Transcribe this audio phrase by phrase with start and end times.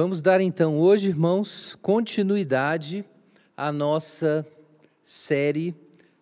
[0.00, 3.04] Vamos dar então hoje, irmãos, continuidade
[3.56, 4.46] à nossa
[5.04, 5.74] série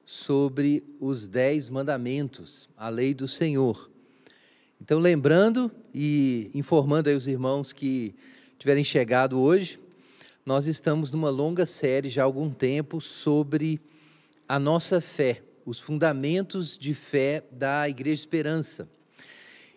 [0.07, 3.91] sobre os Dez Mandamentos, a lei do Senhor.
[4.81, 8.15] Então, lembrando e informando aí os irmãos que
[8.59, 9.79] tiverem chegado hoje,
[10.47, 13.79] nós estamos numa longa série já há algum tempo sobre
[14.49, 18.89] a nossa fé, os fundamentos de fé da Igreja Esperança.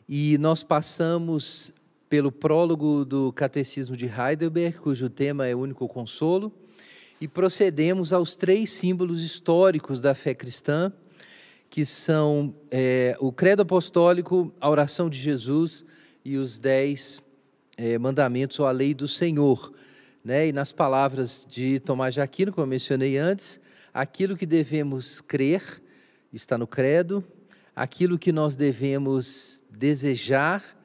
[0.08, 1.74] E nós passamos
[2.10, 6.52] pelo prólogo do Catecismo de Heidelberg, cujo tema é Único Consolo,
[7.22, 10.92] e procedemos aos três símbolos históricos da fé cristã,
[11.70, 15.86] que são é, o Credo Apostólico, a oração de Jesus
[16.26, 17.22] e os dez
[17.78, 19.72] é, mandamentos ou a lei do Senhor.
[20.26, 20.48] Né?
[20.48, 23.60] E nas palavras de Tomás de Aquino, como eu mencionei antes,
[23.94, 25.62] aquilo que devemos crer
[26.34, 27.24] está no Credo,
[27.76, 30.79] aquilo que nós devemos desejar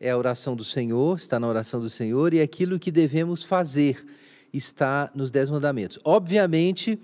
[0.00, 4.04] é a oração do Senhor, está na oração do Senhor, e aquilo que devemos fazer
[4.52, 5.98] está nos Dez Mandamentos.
[6.04, 6.98] Obviamente,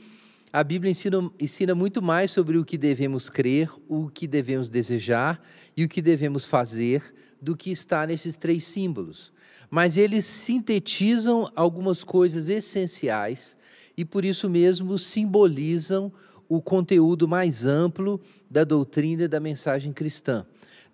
[0.53, 5.41] a Bíblia ensina, ensina muito mais sobre o que devemos crer, o que devemos desejar
[5.77, 9.33] e o que devemos fazer do que está nesses três símbolos.
[9.71, 13.57] Mas eles sintetizam algumas coisas essenciais
[13.97, 16.13] e, por isso mesmo, simbolizam
[16.49, 20.45] o conteúdo mais amplo da doutrina e da mensagem cristã.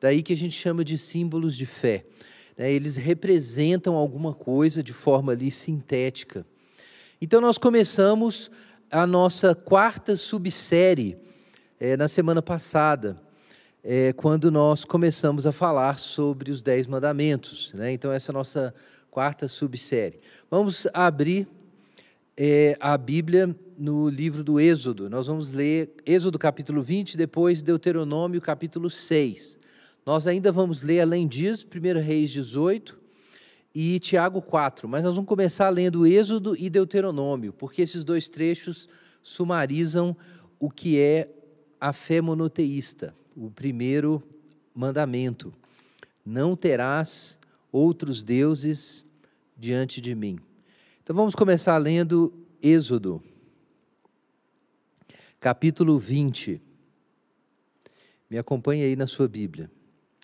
[0.00, 2.04] Daí que a gente chama de símbolos de fé.
[2.56, 2.72] Né?
[2.72, 6.46] Eles representam alguma coisa de forma ali sintética.
[7.20, 8.50] Então nós começamos
[8.90, 11.16] a nossa quarta subsérie
[11.78, 13.20] é, na semana passada,
[13.82, 17.72] é, quando nós começamos a falar sobre os Dez Mandamentos.
[17.74, 17.92] Né?
[17.92, 18.74] Então essa é a nossa
[19.10, 20.20] quarta subsérie.
[20.50, 21.48] Vamos abrir
[22.36, 25.08] é, a Bíblia no livro do Êxodo.
[25.08, 29.56] Nós vamos ler Êxodo capítulo 20, depois Deuteronômio capítulo 6.
[30.06, 32.96] Nós ainda vamos ler, além disso, 1 Reis 18
[33.74, 38.88] e Tiago 4, mas nós vamos começar lendo Êxodo e Deuteronômio, porque esses dois trechos
[39.20, 40.16] sumarizam
[40.60, 41.28] o que é
[41.80, 44.22] a fé monoteísta, o primeiro
[44.72, 45.52] mandamento:
[46.24, 47.36] Não terás
[47.72, 49.04] outros deuses
[49.56, 50.38] diante de mim.
[51.02, 52.32] Então vamos começar lendo
[52.62, 53.20] Êxodo,
[55.40, 56.62] capítulo 20.
[58.30, 59.68] Me acompanhe aí na sua Bíblia.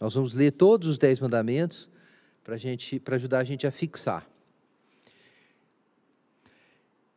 [0.02, 1.88] Nós vamos ler todos os dez mandamentos
[2.42, 2.56] para
[3.14, 4.28] ajudar a gente a fixar.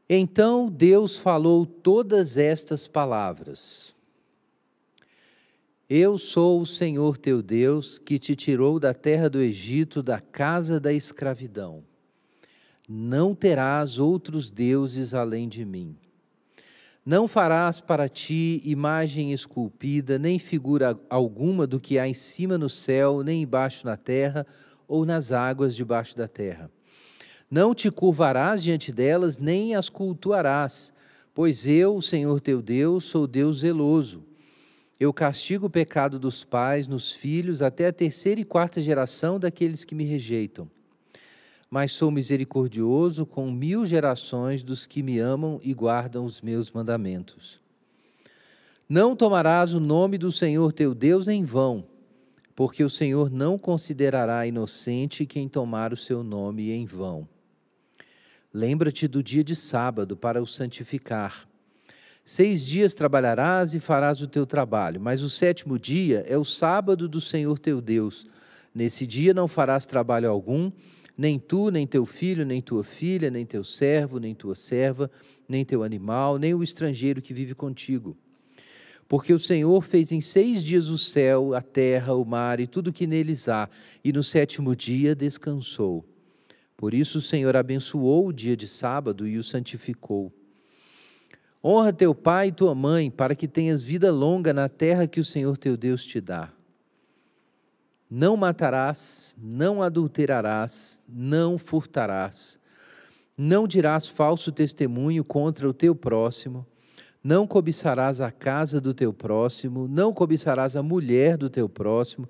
[0.07, 3.95] Então Deus falou todas estas palavras.
[5.89, 10.79] Eu sou o Senhor teu Deus, que te tirou da terra do Egito, da casa
[10.79, 11.83] da escravidão.
[12.87, 15.97] Não terás outros deuses além de mim.
[17.05, 22.67] Não farás para ti imagem esculpida, nem figura alguma do que há em cima no
[22.67, 24.43] céu, nem embaixo na terra,
[24.87, 26.67] ou nas águas debaixo da terra.
[27.49, 30.91] Não te curvarás diante delas, nem as cultuarás,
[31.31, 34.23] pois eu, o Senhor teu Deus, sou Deus zeloso.
[34.99, 39.85] Eu castigo o pecado dos pais nos filhos até a terceira e quarta geração daqueles
[39.85, 40.67] que me rejeitam
[41.75, 47.59] mas sou misericordioso com mil gerações dos que me amam e guardam os meus mandamentos.
[48.87, 51.85] Não tomarás o nome do Senhor teu Deus em vão,
[52.55, 57.27] porque o Senhor não considerará inocente quem tomar o seu nome em vão.
[58.53, 61.45] Lembra-te do dia de sábado para o santificar.
[62.23, 67.09] Seis dias trabalharás e farás o teu trabalho, mas o sétimo dia é o sábado
[67.09, 68.25] do Senhor teu Deus.
[68.73, 70.71] Nesse dia não farás trabalho algum,
[71.17, 75.09] nem tu, nem teu filho, nem tua filha, nem teu servo, nem tua serva,
[75.47, 78.17] nem teu animal, nem o estrangeiro que vive contigo.
[79.07, 82.91] Porque o Senhor fez em seis dias o céu, a terra, o mar e tudo
[82.91, 83.69] que neles há,
[84.03, 86.03] e no sétimo dia descansou.
[86.75, 90.33] Por isso o Senhor abençoou o dia de sábado e o santificou.
[91.63, 95.25] Honra teu pai e tua mãe, para que tenhas vida longa na terra que o
[95.25, 96.54] Senhor teu Deus te dá.
[98.09, 102.57] Não matarás, não adulterarás, não furtarás,
[103.35, 106.65] não dirás falso testemunho contra o teu próximo,
[107.23, 112.29] não cobiçarás a casa do teu próximo, não cobiçarás a mulher do teu próximo,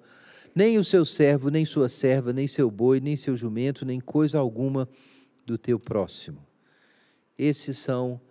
[0.56, 4.40] nem o seu servo, nem sua serva, nem seu boi, nem seu jumento, nem coisa
[4.40, 4.88] alguma
[5.46, 6.40] do teu próximo.
[7.38, 8.22] Esses são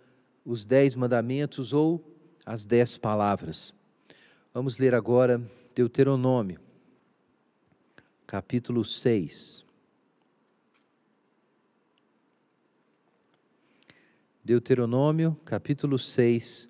[0.43, 2.03] os dez mandamentos ou
[2.43, 3.71] as dez palavras.
[4.51, 5.39] Vamos ler agora
[5.75, 6.64] Deuteronômio
[8.27, 9.63] capítulo 6.
[14.43, 16.69] Deuteronômio, capítulo 6,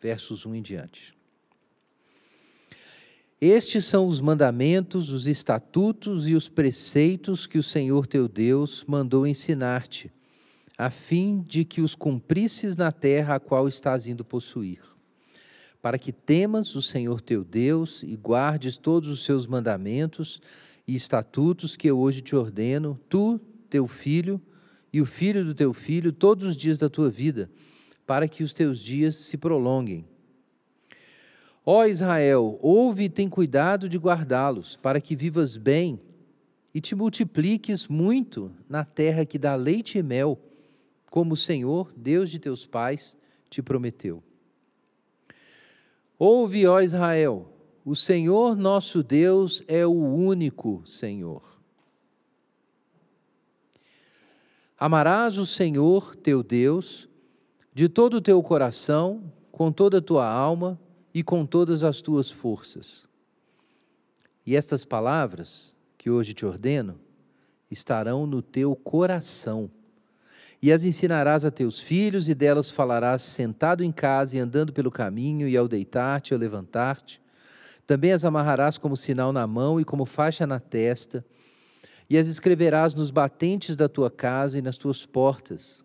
[0.00, 1.14] versos 1 em diante.
[3.40, 9.26] Estes são os mandamentos, os estatutos e os preceitos que o Senhor teu Deus mandou
[9.26, 10.12] ensinar-te,
[10.78, 14.80] a fim de que os cumprisses na terra a qual estás indo possuir,
[15.80, 20.40] para que temas o Senhor teu Deus e guardes todos os seus mandamentos
[20.86, 24.40] e estatutos que eu hoje te ordeno, tu, teu filho
[24.92, 27.50] e o filho do teu filho, todos os dias da tua vida,
[28.06, 30.04] para que os teus dias se prolonguem
[31.64, 36.00] Ó Israel, ouve e tem cuidado de guardá-los, para que vivas bem
[36.74, 40.38] e te multipliques muito na terra que dá leite e mel,
[41.08, 43.16] como o Senhor, Deus de teus pais,
[43.48, 44.22] te prometeu.
[46.18, 47.51] Ouve, ó Israel,
[47.84, 51.42] o Senhor nosso Deus é o único Senhor.
[54.78, 57.08] Amarás o Senhor teu Deus
[57.74, 60.78] de todo o teu coração, com toda a tua alma,
[61.14, 63.06] e com todas as tuas forças.
[64.44, 66.98] E estas palavras que hoje te ordeno
[67.70, 69.70] estarão no teu coração.
[70.60, 74.90] E as ensinarás a teus filhos, e delas falarás sentado em casa e andando pelo
[74.90, 77.21] caminho, e ao deitar-te e ao levantar-te.
[77.86, 81.24] Também as amarrarás como sinal na mão e como faixa na testa,
[82.08, 85.82] e as escreverás nos batentes da tua casa e nas tuas portas.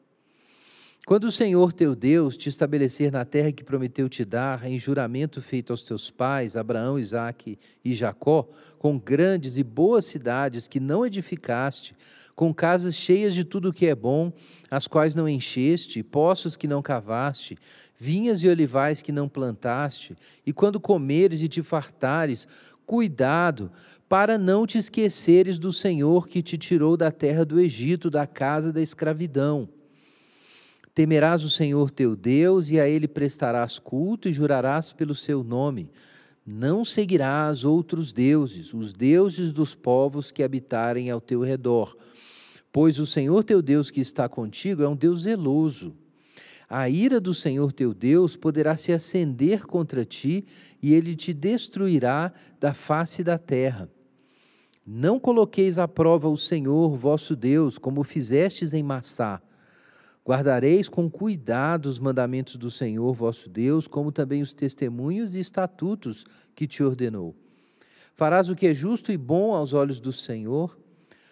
[1.07, 5.41] Quando o Senhor teu Deus te estabelecer na terra que prometeu te dar, em juramento
[5.41, 11.05] feito aos teus pais, Abraão, Isaque e Jacó, com grandes e boas cidades que não
[11.05, 11.95] edificaste,
[12.35, 14.33] com casas cheias de tudo o que é bom,
[14.69, 17.57] as quais não encheste, poços que não cavaste,
[17.97, 20.15] vinhas e olivais que não plantaste,
[20.45, 22.47] e quando comeres e te fartares,
[22.85, 23.71] cuidado
[24.07, 28.71] para não te esqueceres do Senhor que te tirou da terra do Egito, da casa
[28.71, 29.69] da escravidão
[30.97, 35.91] Temerás o Senhor teu Deus e a ele prestarás culto e jurarás pelo seu nome.
[36.44, 41.95] Não seguirás outros deuses, os deuses dos povos que habitarem ao teu redor,
[42.73, 45.94] pois o Senhor teu Deus que está contigo é um Deus zeloso.
[46.69, 50.45] A ira do Senhor teu Deus poderá se acender contra ti
[50.81, 53.89] e ele te destruirá da face da terra.
[54.85, 59.41] Não coloqueis à prova o Senhor vosso Deus, como fizestes em Massá
[60.27, 66.25] Guardareis com cuidado os mandamentos do Senhor vosso Deus, como também os testemunhos e estatutos
[66.53, 67.33] que te ordenou.
[68.13, 70.77] Farás o que é justo e bom aos olhos do Senhor,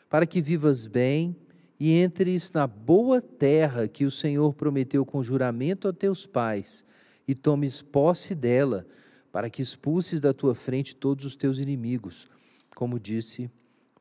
[0.09, 1.35] para que vivas bem
[1.79, 6.85] e entres na boa terra que o Senhor prometeu com juramento a teus pais,
[7.27, 8.85] e tomes posse dela,
[9.31, 12.29] para que expulses da tua frente todos os teus inimigos,
[12.75, 13.49] como disse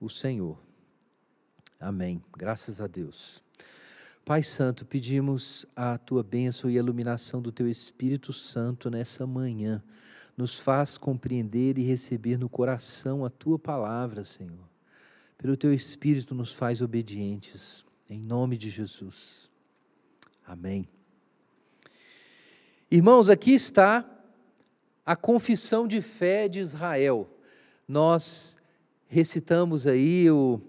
[0.00, 0.58] o Senhor.
[1.80, 2.22] Amém.
[2.36, 3.42] Graças a Deus.
[4.24, 9.82] Pai Santo, pedimos a tua bênção e a iluminação do teu Espírito Santo nessa manhã.
[10.36, 14.73] Nos faz compreender e receber no coração a tua palavra, Senhor.
[15.38, 17.84] Pelo teu Espírito nos faz obedientes.
[18.08, 19.48] Em nome de Jesus.
[20.46, 20.88] Amém.
[22.90, 24.04] Irmãos, aqui está
[25.04, 27.28] a confissão de fé de Israel.
[27.86, 28.58] Nós
[29.08, 30.60] recitamos aí o,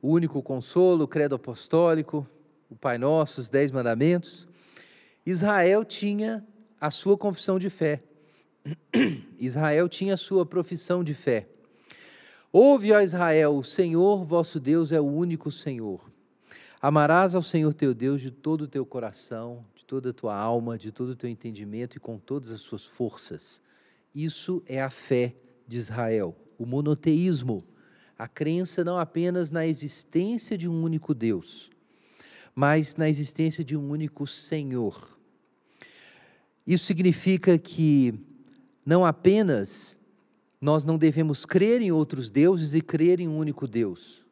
[0.00, 2.26] o único consolo, o credo apostólico,
[2.70, 4.46] o Pai Nosso, os Dez Mandamentos,
[5.24, 6.46] Israel tinha
[6.80, 8.02] a sua confissão de fé.
[9.38, 11.48] Israel tinha a sua profissão de fé.
[12.54, 16.12] Ouve, ó Israel, o Senhor vosso Deus é o único Senhor.
[16.82, 20.76] Amarás ao Senhor teu Deus de todo o teu coração, de toda a tua alma,
[20.76, 23.58] de todo o teu entendimento e com todas as suas forças.
[24.14, 25.34] Isso é a fé
[25.66, 27.64] de Israel, o monoteísmo,
[28.18, 31.70] a crença não apenas na existência de um único Deus,
[32.54, 35.18] mas na existência de um único Senhor.
[36.66, 38.12] Isso significa que
[38.84, 39.96] não apenas
[40.62, 44.22] nós não devemos crer em outros deuses e crer em um único Deus,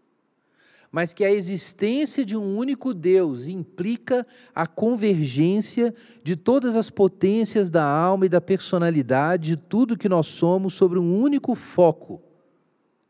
[0.93, 7.69] mas que a existência de um único Deus implica a convergência de todas as potências
[7.69, 12.23] da alma e da personalidade, de tudo que nós somos, sobre um único foco: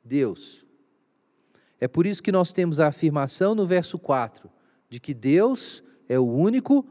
[0.02, 0.64] Deus.
[1.78, 4.48] É por isso que nós temos a afirmação no verso 4:
[4.88, 6.86] de que Deus é o único,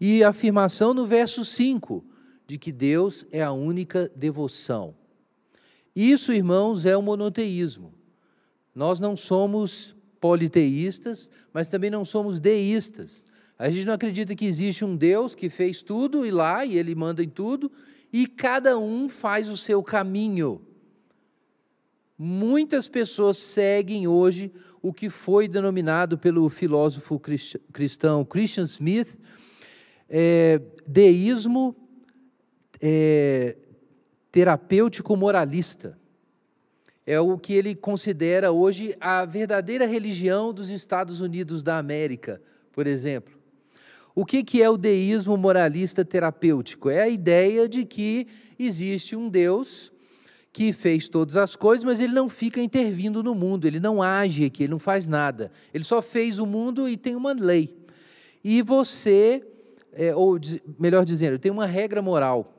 [0.00, 2.04] e a afirmação no verso 5,
[2.46, 4.94] de que Deus é a única devoção.
[5.96, 7.94] Isso, irmãos, é o monoteísmo.
[8.74, 13.22] Nós não somos politeístas, mas também não somos deístas.
[13.58, 16.94] A gente não acredita que existe um Deus que fez tudo e lá, e ele
[16.94, 17.72] manda em tudo,
[18.12, 20.60] e cada um faz o seu caminho.
[22.18, 27.18] Muitas pessoas seguem hoje o que foi denominado pelo filósofo
[27.72, 29.16] cristão Christian Smith
[30.08, 31.74] é, deísmo
[32.80, 33.56] é,
[34.36, 35.98] terapêutico moralista.
[37.06, 42.86] É o que ele considera hoje a verdadeira religião dos Estados Unidos da América, por
[42.86, 43.32] exemplo.
[44.14, 46.90] O que, que é o deísmo moralista terapêutico?
[46.90, 48.26] É a ideia de que
[48.58, 49.90] existe um Deus
[50.52, 54.44] que fez todas as coisas, mas ele não fica intervindo no mundo, ele não age
[54.44, 55.50] aqui, ele não faz nada.
[55.72, 57.74] Ele só fez o mundo e tem uma lei.
[58.44, 59.42] E você,
[59.94, 60.38] é, ou
[60.78, 62.52] melhor dizendo, tem uma regra moral.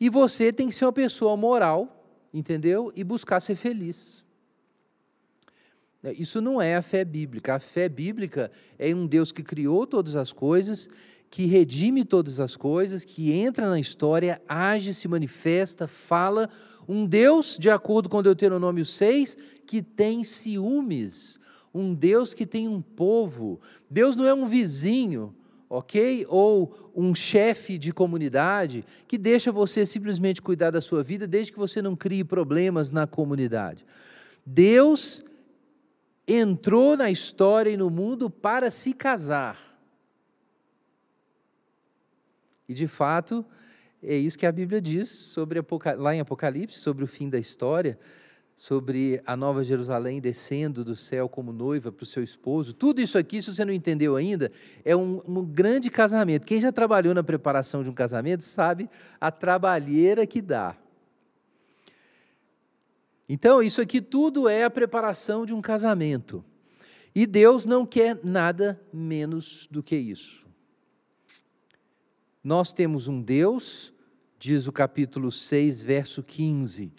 [0.00, 2.02] E você tem que ser uma pessoa moral,
[2.32, 2.90] entendeu?
[2.96, 4.24] E buscar ser feliz.
[6.02, 7.56] É, isso não é a fé bíblica.
[7.56, 10.88] A fé bíblica é um Deus que criou todas as coisas,
[11.28, 16.48] que redime todas as coisas, que entra na história, age, se manifesta, fala.
[16.88, 21.38] Um Deus, de acordo com Deuteronômio 6, que tem ciúmes.
[21.72, 23.60] Um Deus que tem um povo.
[23.88, 25.34] Deus não é um vizinho,
[25.70, 26.26] ok?
[26.28, 31.58] Ou um chefe de comunidade que deixa você simplesmente cuidar da sua vida, desde que
[31.58, 33.86] você não crie problemas na comunidade.
[34.44, 35.24] Deus
[36.26, 39.70] entrou na história e no mundo para se casar.
[42.68, 43.46] E de fato,
[44.02, 45.64] é isso que a Bíblia diz sobre
[45.96, 47.98] lá em Apocalipse, sobre o fim da história,
[48.60, 52.74] sobre a nova Jerusalém descendo do céu como noiva para o seu esposo.
[52.74, 54.52] Tudo isso aqui, se você não entendeu ainda,
[54.84, 56.44] é um, um grande casamento.
[56.44, 60.76] Quem já trabalhou na preparação de um casamento sabe a trabalheira que dá.
[63.26, 66.44] Então, isso aqui tudo é a preparação de um casamento.
[67.14, 70.44] E Deus não quer nada menos do que isso.
[72.44, 73.90] Nós temos um Deus,
[74.38, 76.92] diz o capítulo 6, verso 15,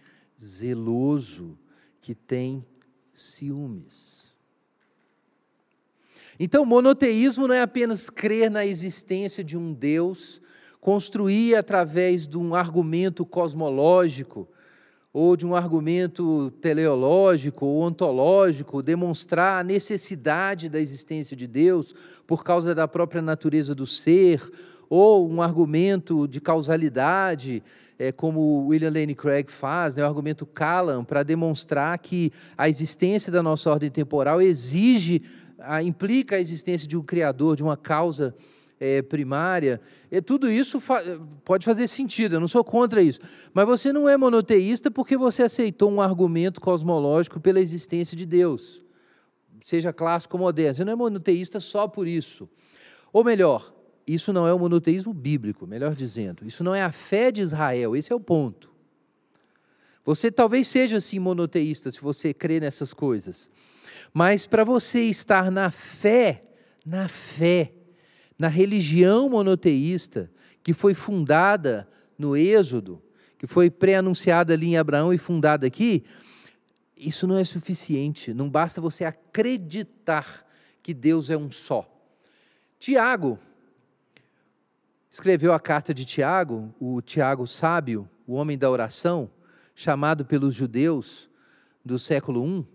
[0.44, 1.58] zeloso,
[2.02, 2.66] que tem
[3.14, 4.22] ciúmes.
[6.40, 10.42] Então, monoteísmo não é apenas crer na existência de um Deus,
[10.80, 14.48] construir através de um argumento cosmológico,
[15.14, 21.94] ou de um argumento teleológico ou ontológico, demonstrar a necessidade da existência de Deus
[22.26, 24.42] por causa da própria natureza do ser,
[24.90, 27.62] ou um argumento de causalidade,
[28.02, 33.32] é, como William Lane Craig faz, né, o argumento Callan, para demonstrar que a existência
[33.32, 35.22] da nossa ordem temporal exige,
[35.60, 38.36] a, implica a existência de um Criador, de uma causa
[38.80, 39.80] é, primária,
[40.10, 41.04] e tudo isso fa
[41.46, 43.20] pode fazer sentido, eu não sou contra isso.
[43.54, 48.82] Mas você não é monoteísta porque você aceitou um argumento cosmológico pela existência de Deus,
[49.64, 50.74] seja clássico ou moderno.
[50.74, 52.50] Você não é monoteísta só por isso.
[53.14, 53.72] Ou melhor,
[54.14, 56.46] isso não é o monoteísmo bíblico, melhor dizendo.
[56.46, 58.72] Isso não é a fé de Israel, esse é o ponto.
[60.04, 63.50] Você talvez seja assim monoteísta se você crê nessas coisas.
[64.14, 66.44] Mas para você estar na fé,
[66.86, 67.72] na fé,
[68.38, 70.32] na religião monoteísta
[70.64, 71.88] que foi fundada
[72.18, 73.02] no Êxodo,
[73.38, 76.04] que foi pré-anunciada ali em Abraão e fundada aqui,
[76.98, 78.34] isso não é suficiente.
[78.34, 80.46] Não basta você acreditar
[80.84, 81.88] que Deus é um só.
[82.80, 83.40] Tiago
[85.12, 89.30] escreveu a carta de Tiago, o Tiago sábio, o homem da oração,
[89.76, 91.30] chamado pelos judeus
[91.84, 92.66] do século I,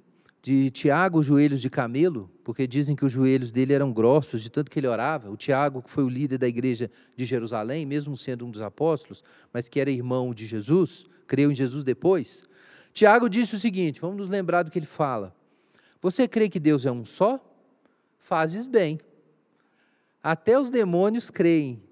[0.42, 4.70] de Tiago, joelhos de camelo, porque dizem que os joelhos dele eram grossos de tanto
[4.70, 5.30] que ele orava.
[5.30, 9.24] O Tiago, que foi o líder da igreja de Jerusalém, mesmo sendo um dos apóstolos,
[9.52, 12.44] mas que era irmão de Jesus, creu em Jesus depois.
[12.92, 15.34] Tiago disse o seguinte: vamos nos lembrar do que ele fala.
[16.00, 17.42] Você crê que Deus é um só?
[18.18, 19.00] Fazes bem.
[20.22, 21.82] Até os demônios creem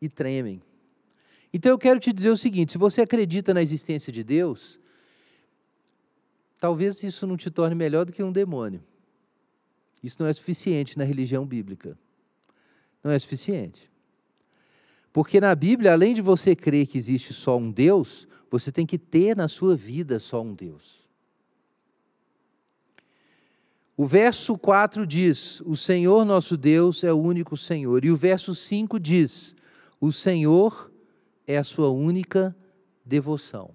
[0.00, 0.62] e tremem.
[1.52, 4.80] Então eu quero te dizer o seguinte: se você acredita na existência de Deus,
[6.60, 8.82] Talvez isso não te torne melhor do que um demônio.
[10.02, 11.98] Isso não é suficiente na religião bíblica.
[13.02, 13.90] Não é suficiente.
[15.10, 18.98] Porque na Bíblia, além de você crer que existe só um Deus, você tem que
[18.98, 21.00] ter na sua vida só um Deus.
[23.96, 28.04] O verso 4 diz: O Senhor nosso Deus é o único Senhor.
[28.04, 29.54] E o verso 5 diz:
[30.00, 30.90] O Senhor
[31.46, 32.56] é a sua única
[33.04, 33.74] devoção.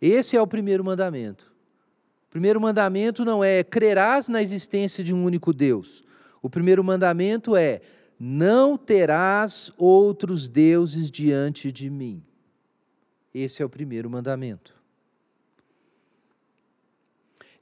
[0.00, 1.52] Esse é o primeiro mandamento.
[2.26, 6.04] O primeiro mandamento não é crerás na existência de um único Deus.
[6.40, 7.80] O primeiro mandamento é
[8.18, 12.22] não terás outros deuses diante de mim.
[13.34, 14.81] Esse é o primeiro mandamento.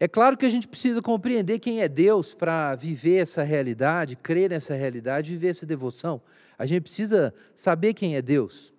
[0.02, 4.48] É claro que a gente precisa compreender quem é Deus para viver essa realidade, crer
[4.48, 6.22] nessa realidade, viver essa devoção.
[6.58, 8.72] A gente precisa saber quem é Deus.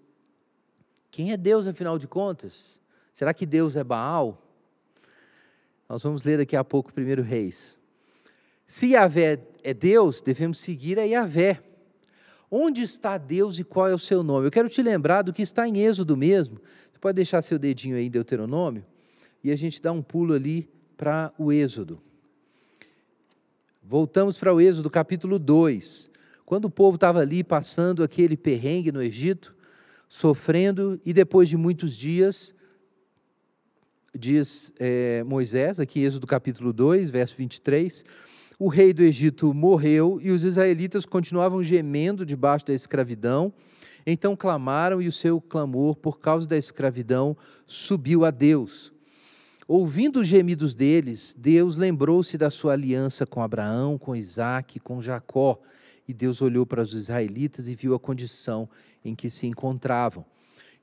[1.11, 2.79] Quem é Deus, afinal de contas?
[3.13, 4.41] Será que Deus é Baal?
[5.87, 7.77] Nós vamos ler daqui a pouco o 1 Reis.
[8.65, 11.61] Se Yahvé é Deus, devemos seguir a Yahvé.
[12.49, 14.47] Onde está Deus e qual é o seu nome?
[14.47, 16.59] Eu quero te lembrar do que está em Êxodo mesmo.
[16.91, 18.83] Você pode deixar seu dedinho aí em Deuteronômio
[19.43, 20.67] e a gente dá um pulo ali
[21.01, 21.99] para o Êxodo.
[23.81, 26.11] Voltamos para o Êxodo capítulo 2.
[26.45, 29.55] Quando o povo estava ali passando aquele perrengue no Egito,
[30.07, 32.53] sofrendo, e depois de muitos dias,
[34.15, 38.05] diz é, Moisés, aqui Êxodo capítulo 2, verso 23,
[38.59, 43.51] o rei do Egito morreu e os israelitas continuavam gemendo debaixo da escravidão.
[44.05, 48.93] Então clamaram e o seu clamor por causa da escravidão subiu a Deus.
[49.73, 55.57] Ouvindo os gemidos deles, Deus lembrou-se da sua aliança com Abraão, com Isaac, com Jacó.
[56.05, 58.67] E Deus olhou para os israelitas e viu a condição
[59.01, 60.25] em que se encontravam.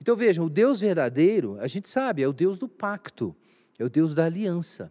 [0.01, 3.37] Então vejam, o Deus verdadeiro, a gente sabe, é o Deus do pacto,
[3.79, 4.91] é o Deus da aliança.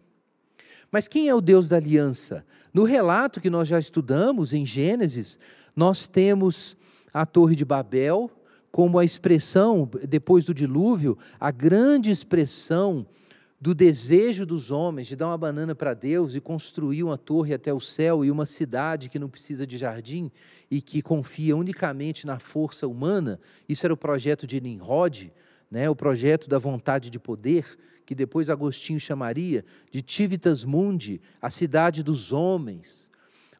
[0.92, 2.46] Mas quem é o Deus da aliança?
[2.72, 5.40] No relato que nós já estudamos em Gênesis,
[5.74, 6.76] nós temos
[7.12, 8.30] a Torre de Babel
[8.70, 13.04] como a expressão, depois do dilúvio, a grande expressão
[13.60, 17.72] do desejo dos homens de dar uma banana para Deus e construir uma torre até
[17.72, 20.30] o céu e uma cidade que não precisa de jardim
[20.70, 23.40] e que confia unicamente na força humana.
[23.68, 25.32] Isso era o projeto de Nimrod,
[25.70, 31.50] né, o projeto da vontade de poder, que depois Agostinho chamaria de Civitas Mundi, a
[31.50, 33.10] cidade dos homens,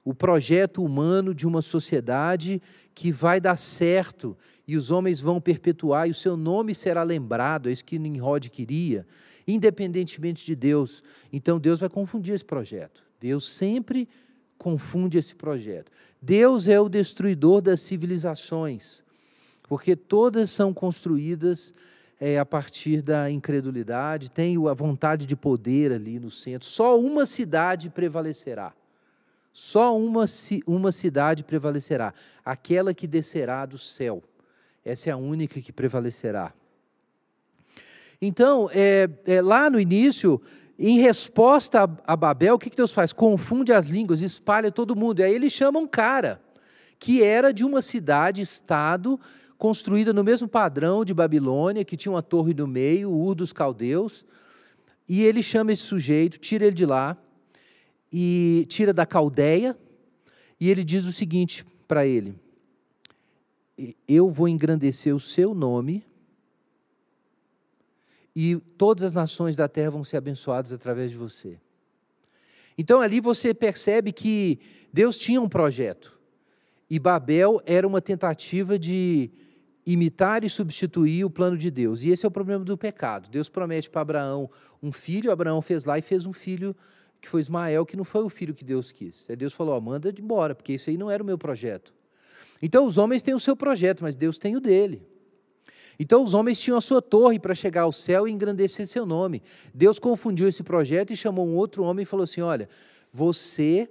[0.05, 2.63] o projeto humano de uma sociedade
[2.95, 4.37] que vai dar certo
[4.67, 8.49] e os homens vão perpetuar e o seu nome será lembrado, é isso que Nimrod
[8.49, 9.05] queria,
[9.49, 11.03] independentemente de Deus.
[11.33, 13.03] Então Deus vai confundir esse projeto.
[13.19, 14.07] Deus sempre
[14.59, 15.91] confunde esse projeto.
[16.21, 19.03] Deus é o destruidor das civilizações,
[19.69, 21.73] porque todas são construídas
[22.21, 26.69] é, a partir da incredulidade, tem a vontade de poder ali no centro.
[26.69, 28.73] Só uma cidade prevalecerá.
[29.53, 30.27] Só uma,
[30.67, 32.13] uma cidade prevalecerá,
[32.45, 34.23] aquela que descerá do céu.
[34.85, 36.53] Essa é a única que prevalecerá.
[38.21, 40.41] Então, é, é, lá no início,
[40.79, 43.13] em resposta a, a Babel, o que, que Deus faz?
[43.13, 45.21] Confunde as línguas, espalha todo mundo.
[45.21, 46.41] E aí ele chama um cara,
[46.99, 49.19] que era de uma cidade-estado
[49.57, 54.25] construída no mesmo padrão de Babilônia, que tinha uma torre no meio, Ur dos Caldeus,
[55.09, 57.17] e ele chama esse sujeito, tira ele de lá,
[58.13, 59.77] e tira da caldeia,
[60.61, 62.35] e ele diz o seguinte para ele:
[64.07, 66.05] Eu vou engrandecer o seu nome,
[68.41, 71.59] e todas as nações da terra vão ser abençoadas através de você.
[72.79, 74.61] Então ali você percebe que
[74.93, 76.17] Deus tinha um projeto,
[76.89, 79.29] e Babel era uma tentativa de
[79.85, 82.05] imitar e substituir o plano de Deus.
[82.05, 83.29] E esse é o problema do pecado.
[83.29, 84.49] Deus promete para Abraão
[84.81, 86.77] um filho, Abraão fez lá e fez um filho
[87.21, 89.27] que foi Ismael, que não foi o filho que Deus quis.
[89.29, 91.93] Aí Deus falou: oh, manda embora, porque isso aí não era o meu projeto.
[92.63, 95.05] Então os homens têm o seu projeto, mas Deus tem o dele.
[95.99, 99.43] Então os homens tinham a sua torre para chegar ao céu e engrandecer seu nome.
[99.75, 102.69] Deus confundiu esse projeto e chamou um outro homem e falou assim: Olha,
[103.13, 103.89] você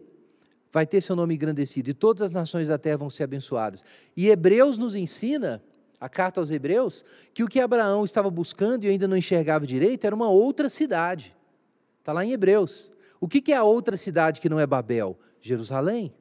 [0.71, 3.83] vai ter seu nome engrandecido e todas as nações da terra vão ser abençoadas.
[4.15, 5.61] E Hebreus nos ensina
[5.99, 10.05] a carta aos Hebreus, que o que Abraão estava buscando e ainda não enxergava direito
[10.05, 11.35] era uma outra cidade.
[11.99, 12.91] Está lá em Hebreus.
[13.19, 15.17] O que é a outra cidade que não é Babel?
[15.41, 16.13] Jerusalém.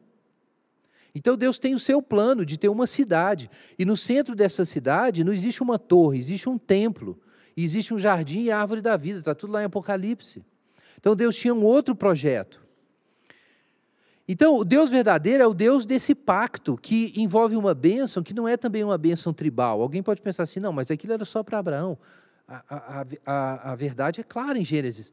[1.19, 3.51] Então Deus tem o seu plano de ter uma cidade.
[3.79, 7.19] E no centro dessa cidade não existe uma torre, existe um templo.
[7.57, 9.21] Existe um jardim e árvore da vida.
[9.21, 10.45] Está tudo lá em Apocalipse.
[10.99, 12.61] Então Deus tinha um outro projeto.
[14.29, 18.47] Então, o Deus verdadeiro é o Deus desse pacto, que envolve uma bênção que não
[18.47, 19.81] é também uma bênção tribal.
[19.81, 21.97] Alguém pode pensar assim, não, mas aquilo era só para Abraão.
[22.47, 25.13] A, a, a, a verdade é clara em Gênesis,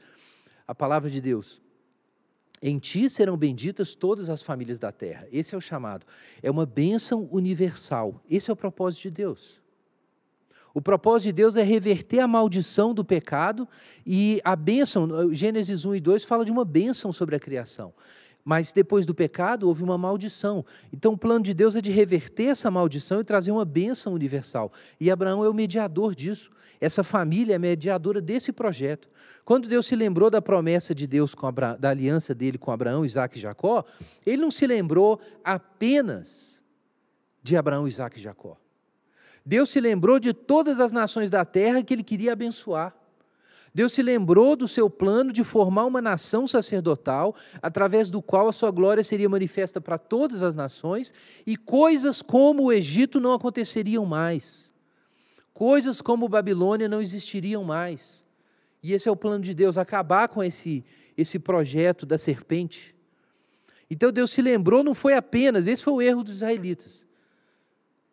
[0.68, 1.63] a palavra de Deus.
[2.66, 5.28] Em ti serão benditas todas as famílias da terra.
[5.34, 6.06] Esse é o chamado.
[6.42, 8.24] É uma bênção universal.
[8.30, 9.62] Esse é o propósito de Deus.
[10.74, 13.68] O propósito de Deus é reverter a maldição do pecado
[14.08, 17.94] e a bênção, Gênesis 1 e 2 fala de uma bênção sobre a criação.
[18.46, 20.66] Mas depois do pecado houve uma maldição.
[20.92, 24.72] Então o plano de Deus é de reverter essa maldição e trazer uma bênção universal.
[25.02, 26.50] E Abraão é o mediador disso.
[26.84, 29.08] Essa família é mediadora desse projeto.
[29.46, 31.78] Quando Deus se lembrou da promessa de Deus, Abra...
[31.78, 33.86] da aliança dele com Abraão, Isaac e Jacó,
[34.26, 36.60] ele não se lembrou apenas
[37.42, 38.58] de Abraão, Isaac e Jacó.
[39.46, 42.94] Deus se lembrou de todas as nações da terra que ele queria abençoar.
[43.74, 48.52] Deus se lembrou do seu plano de formar uma nação sacerdotal, através do qual a
[48.52, 51.14] sua glória seria manifesta para todas as nações,
[51.48, 54.63] e coisas como o Egito não aconteceriam mais.
[55.54, 58.24] Coisas como Babilônia não existiriam mais.
[58.82, 60.84] E esse é o plano de Deus, acabar com esse,
[61.18, 62.94] esse projeto da serpente.
[63.90, 67.06] Então Deus se lembrou, não foi apenas, esse foi o erro dos israelitas.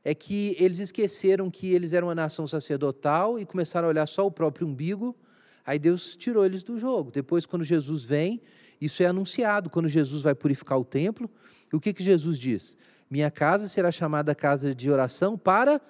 [0.05, 4.26] é que eles esqueceram que eles eram uma nação sacerdotal e começaram a olhar só
[4.26, 5.16] o próprio umbigo.
[5.64, 7.11] Aí Deus tirou eles do jogo.
[7.11, 8.40] Depois, quando Jesus vem,
[8.81, 9.68] isso é anunciado.
[9.68, 11.29] Quando Jesus vai purificar o templo,
[11.72, 12.76] o que, que Jesus diz?
[13.11, 15.81] Minha casa será chamada casa de oração para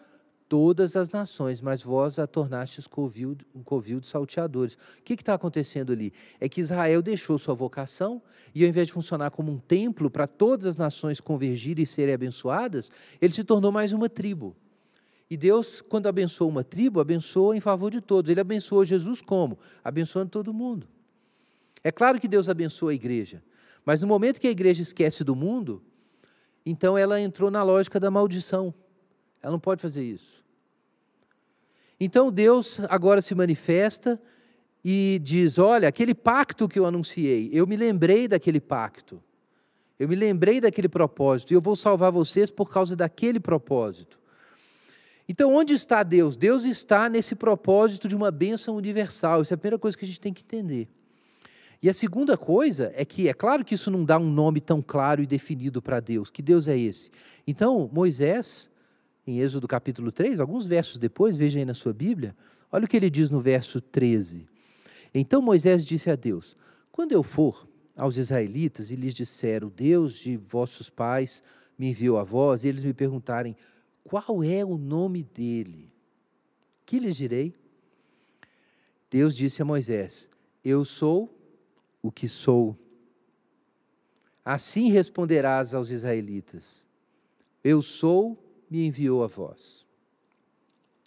[0.51, 4.75] todas as nações, mas vós a tornastes covil, um covil de salteadores.
[4.75, 6.13] O que está acontecendo ali?
[6.41, 8.21] É que Israel deixou sua vocação
[8.53, 12.13] e, ao invés de funcionar como um templo para todas as nações convergirem e serem
[12.13, 12.91] abençoadas,
[13.23, 14.57] ele se tornou mais uma tribo.
[15.31, 18.29] E Deus, quando abençoou uma tribo, abençoou em favor de todos.
[18.29, 19.57] Ele abençoou Jesus como?
[19.85, 20.89] Abençoando todo mundo.
[21.85, 23.41] É claro que Deus abençoa a igreja,
[23.85, 25.81] mas no momento que a igreja esquece do mundo,
[26.67, 28.75] então ela entrou na lógica da maldição.
[29.41, 30.30] Ela não pode fazer isso.
[32.01, 34.19] Então Deus agora se manifesta
[34.83, 39.23] e diz: Olha, aquele pacto que eu anunciei, eu me lembrei daquele pacto,
[39.99, 44.19] eu me lembrei daquele propósito, e eu vou salvar vocês por causa daquele propósito.
[45.29, 46.37] Então, onde está Deus?
[46.37, 49.43] Deus está nesse propósito de uma bênção universal.
[49.43, 50.89] Isso é a primeira coisa que a gente tem que entender.
[51.83, 54.83] E a segunda coisa é que, é claro que isso não dá um nome tão
[54.83, 56.31] claro e definido para Deus.
[56.31, 57.11] Que Deus é esse?
[57.47, 58.70] Então, Moisés
[59.27, 62.35] em Êxodo capítulo 3, alguns versos depois, veja aí na sua Bíblia,
[62.71, 64.47] olha o que ele diz no verso 13.
[65.15, 66.57] Então Moisés disse a Deus:
[66.91, 71.43] Quando eu for aos israelitas e lhes disser, o Deus de vossos pais
[71.79, 73.57] me enviou a vós, e eles me perguntarem,
[74.05, 75.93] qual é o nome dele?
[76.85, 77.55] Que lhes direi?
[79.11, 80.29] Deus disse a Moisés:
[80.65, 81.33] Eu sou
[82.03, 82.77] o que sou.
[84.45, 86.85] Assim responderás aos israelitas:
[87.63, 88.37] Eu sou
[88.71, 89.85] me enviou a vós.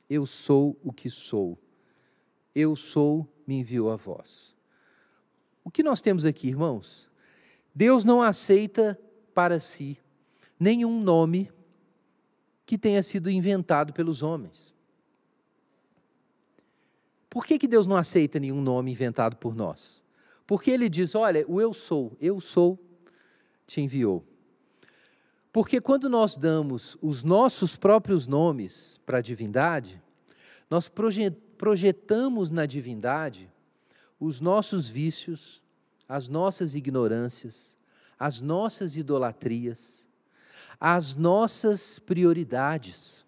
[0.10, 1.58] Eu sou o que sou.
[2.54, 4.54] Eu sou, me enviou a vós.
[5.64, 7.10] O que nós temos aqui, irmãos?
[7.74, 9.00] Deus não aceita
[9.34, 9.98] para si
[10.60, 11.50] nenhum nome
[12.66, 14.74] que tenha sido inventado pelos homens.
[17.30, 20.04] Por que, que Deus não aceita nenhum nome inventado por nós?
[20.46, 22.80] Porque Ele diz: olha, o eu sou, eu sou,
[23.66, 24.24] te enviou.
[25.54, 30.02] Porque quando nós damos os nossos próprios nomes para a divindade,
[30.68, 30.92] nós
[31.58, 33.48] projetamos na divindade
[34.20, 35.62] os nossos vícios,
[36.10, 37.78] as nossas ignorâncias,
[38.18, 40.04] as nossas idolatrias,
[40.80, 43.24] as nossas prioridades.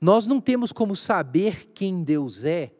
[0.00, 2.72] Nós não temos como saber quem Deus é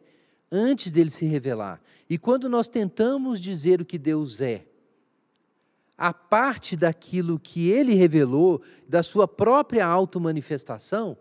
[0.51, 1.81] antes dele se revelar.
[2.09, 4.65] E quando nós tentamos dizer o que Deus é,
[6.01, 8.59] a parte daquilo que ele revelou,
[8.89, 11.15] da sua própria auto-manifestação,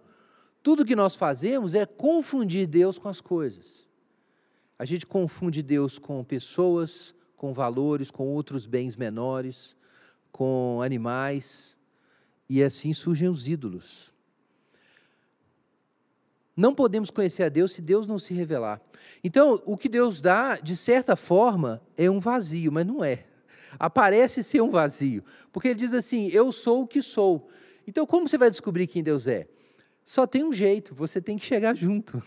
[0.62, 3.86] tudo que nós fazemos é confundir Deus com as coisas.
[4.78, 9.76] A gente confunde Deus com pessoas, com valores, com outros bens menores,
[10.32, 11.76] com animais,
[12.48, 14.10] e assim surgem os ídolos.
[16.56, 18.80] Não podemos conhecer a Deus se Deus não se revelar.
[19.22, 23.26] Então, o que Deus dá, de certa forma, é um vazio, mas não é
[23.78, 25.24] aparece ser um vazio.
[25.52, 27.48] Porque ele diz assim: Eu sou o que sou.
[27.87, 29.48] Então, como você vai descobrir quem Deus é?
[30.04, 32.22] Só tem um jeito, você tem que chegar junto.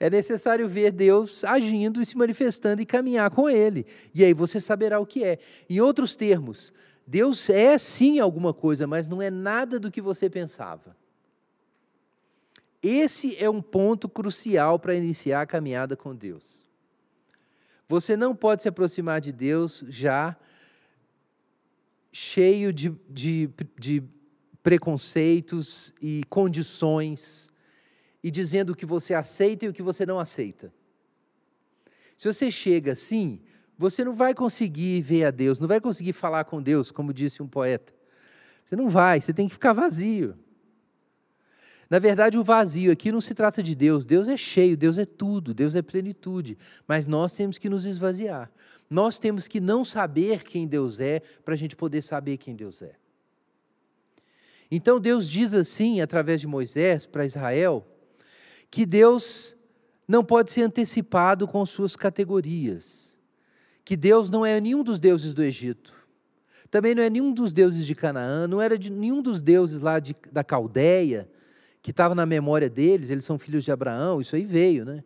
[0.00, 3.84] É necessário ver Deus agindo e se manifestando e caminhar com Ele.
[4.14, 5.38] E aí você saberá o que é.
[5.68, 6.72] Em outros termos,
[7.06, 10.96] Deus é sim alguma coisa, mas não é nada do que você pensava.
[12.82, 16.62] Esse é um ponto crucial para iniciar a caminhada com Deus.
[17.88, 20.36] Você não pode se aproximar de Deus já
[22.12, 23.48] cheio de, de,
[23.78, 24.02] de
[24.62, 27.50] preconceitos e condições
[28.22, 30.72] e dizendo o que você aceita e o que você não aceita.
[32.16, 33.40] Se você chega assim,
[33.78, 37.42] você não vai conseguir ver a Deus, não vai conseguir falar com Deus, como disse
[37.42, 37.94] um poeta.
[38.64, 40.36] Você não vai, você tem que ficar vazio.
[41.90, 44.04] Na verdade, o vazio aqui não se trata de Deus.
[44.04, 46.58] Deus é cheio, Deus é tudo, Deus é plenitude.
[46.86, 48.50] Mas nós temos que nos esvaziar.
[48.90, 52.82] Nós temos que não saber quem Deus é para a gente poder saber quem Deus
[52.82, 52.94] é.
[54.70, 57.86] Então Deus diz assim, através de Moisés, para Israel,
[58.70, 59.56] que Deus
[60.06, 63.08] não pode ser antecipado com suas categorias.
[63.82, 65.94] Que Deus não é nenhum dos deuses do Egito.
[66.70, 69.98] Também não é nenhum dos deuses de Canaã, não era de nenhum dos deuses lá
[69.98, 71.26] de, da Caldeia
[71.82, 75.04] que estava na memória deles, eles são filhos de Abraão, isso aí veio, né?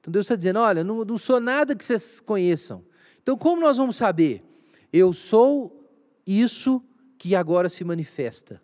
[0.00, 2.84] Então Deus está dizendo: olha, não, não sou nada que vocês conheçam.
[3.22, 4.44] Então, como nós vamos saber?
[4.92, 5.90] Eu sou
[6.26, 6.80] isso
[7.18, 8.62] que agora se manifesta.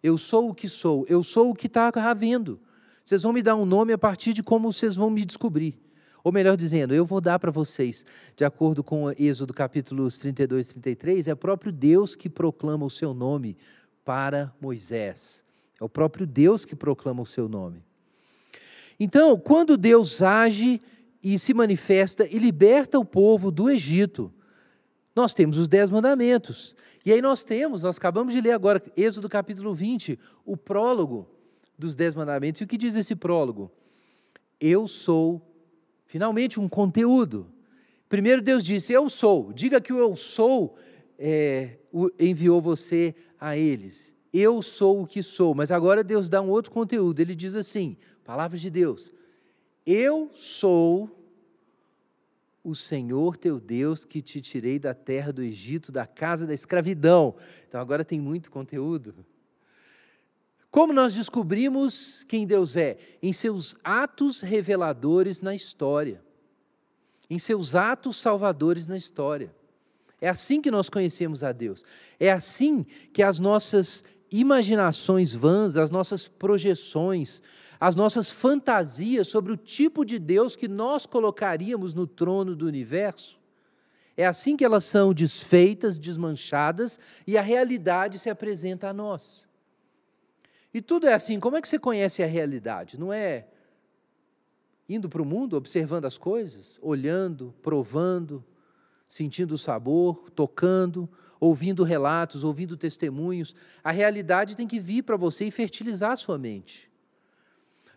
[0.00, 2.60] Eu sou o que sou, eu sou o que está havendo.
[3.02, 5.76] Vocês vão me dar um nome a partir de como vocês vão me descobrir.
[6.22, 8.04] Ou melhor dizendo, eu vou dar para vocês,
[8.36, 13.14] de acordo com Êxodo capítulos 32 e 33, é próprio Deus que proclama o seu
[13.14, 13.56] nome
[14.04, 15.45] para Moisés.
[15.80, 17.82] É o próprio Deus que proclama o seu nome.
[18.98, 20.80] Então, quando Deus age
[21.22, 24.32] e se manifesta e liberta o povo do Egito,
[25.14, 26.74] nós temos os dez mandamentos.
[27.04, 31.28] E aí nós temos, nós acabamos de ler agora, Êxodo capítulo 20, o prólogo
[31.78, 32.60] dos dez mandamentos.
[32.60, 33.70] E o que diz esse prólogo?
[34.58, 35.42] Eu sou,
[36.06, 37.46] finalmente, um conteúdo.
[38.08, 39.52] Primeiro Deus disse, eu sou.
[39.52, 40.76] Diga que o eu sou
[41.18, 41.76] é,
[42.18, 44.15] enviou você a eles.
[44.38, 45.54] Eu sou o que sou.
[45.54, 47.20] Mas agora Deus dá um outro conteúdo.
[47.20, 49.10] Ele diz assim: palavras de Deus.
[49.86, 51.10] Eu sou
[52.62, 57.34] o Senhor teu Deus que te tirei da terra do Egito, da casa da escravidão.
[57.66, 59.14] Então agora tem muito conteúdo.
[60.70, 62.98] Como nós descobrimos quem Deus é?
[63.22, 66.22] Em seus atos reveladores na história,
[67.30, 69.54] em seus atos salvadores na história.
[70.20, 71.84] É assim que nós conhecemos a Deus.
[72.18, 77.42] É assim que as nossas imaginações vãs, as nossas projeções,
[77.78, 83.36] as nossas fantasias sobre o tipo de Deus que nós colocaríamos no trono do universo,
[84.16, 89.44] é assim que elas são desfeitas, desmanchadas e a realidade se apresenta a nós.
[90.72, 91.38] E tudo é assim.
[91.38, 92.98] Como é que você conhece a realidade?
[92.98, 93.46] Não é
[94.88, 98.42] indo para o mundo, observando as coisas, olhando, provando,
[99.08, 101.08] sentindo o sabor, tocando,
[101.40, 103.54] ouvindo relatos, ouvindo testemunhos.
[103.82, 106.90] A realidade tem que vir para você e fertilizar a sua mente.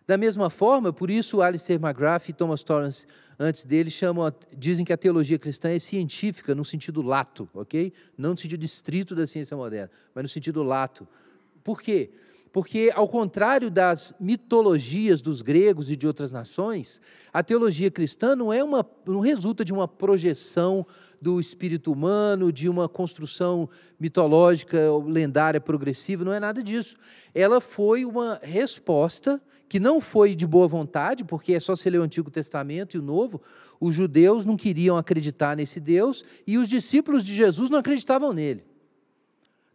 [0.06, 3.06] Da mesma forma, por isso Alistair McGrath e Thomas Torrance,
[3.38, 7.92] antes dele, chamam, dizem que a teologia cristã é científica no sentido lato, ok?
[8.18, 11.06] Não no sentido estrito da ciência moderna, mas no sentido lato.
[11.62, 12.10] Por quê?
[12.10, 12.29] Porque,
[12.94, 17.00] ao contrário das mitologias dos gregos e de outras nações,
[17.32, 20.84] a teologia cristã não, é uma, não resulta de uma projeção
[21.20, 23.68] do espírito humano, de uma construção
[24.00, 26.96] mitológica, lendária, progressiva, não é nada disso.
[27.32, 31.98] Ela foi uma resposta que não foi de boa vontade, porque é só se ler
[31.98, 33.40] o Antigo Testamento e o Novo,
[33.78, 38.64] os judeus não queriam acreditar nesse Deus e os discípulos de Jesus não acreditavam nele.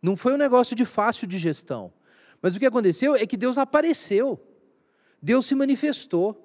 [0.02, 1.94] Não foi um negócio de fácil digestão.
[2.42, 4.40] Mas o que aconteceu é que Deus apareceu,
[5.22, 6.42] Deus se manifestou.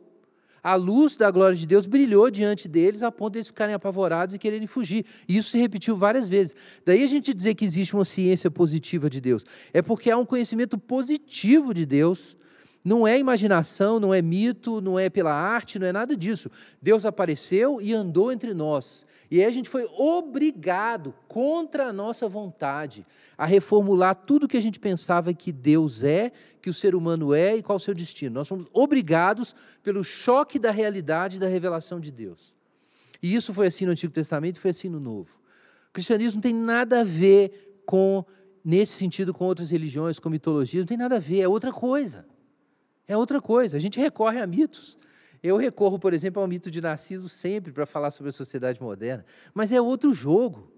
[0.62, 4.34] A luz da glória de Deus brilhou diante deles a ponto de eles ficarem apavorados
[4.34, 5.06] e quererem fugir.
[5.26, 6.54] E isso se repetiu várias vezes.
[6.84, 9.44] Daí a gente dizer que existe uma ciência positiva de Deus.
[9.72, 12.36] É porque há um conhecimento positivo de Deus
[12.84, 16.50] não é imaginação, não é mito, não é pela arte, não é nada disso.
[16.80, 19.04] Deus apareceu e andou entre nós.
[19.30, 23.06] E aí a gente foi obrigado, contra a nossa vontade,
[23.38, 27.56] a reformular tudo que a gente pensava que Deus é, que o ser humano é
[27.56, 28.34] e qual o seu destino.
[28.34, 32.52] Nós fomos obrigados pelo choque da realidade da revelação de Deus.
[33.22, 35.30] E isso foi assim no Antigo Testamento e foi assim no Novo.
[35.90, 38.24] O cristianismo não tem nada a ver com,
[38.64, 42.26] nesse sentido, com outras religiões, com mitologia, não tem nada a ver, é outra coisa.
[43.06, 43.76] É outra coisa.
[43.76, 44.96] A gente recorre a mitos.
[45.42, 49.24] Eu recorro, por exemplo, ao mito de Narciso sempre para falar sobre a sociedade moderna,
[49.54, 50.70] mas é outro jogo.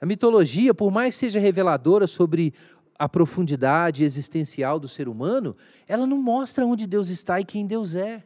[0.00, 2.52] A mitologia, por mais seja reveladora sobre
[2.98, 5.56] a profundidade existencial do ser humano,
[5.88, 8.22] ela não mostra onde Deus está e quem Deus é.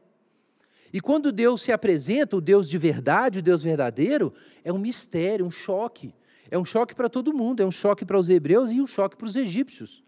[0.92, 4.32] E quando Deus se apresenta, o Deus de verdade, o Deus verdadeiro,
[4.64, 6.14] é um mistério, um choque.
[6.50, 9.16] É um choque para todo mundo, é um choque para os hebreus e um choque
[9.16, 10.02] para os egípcios.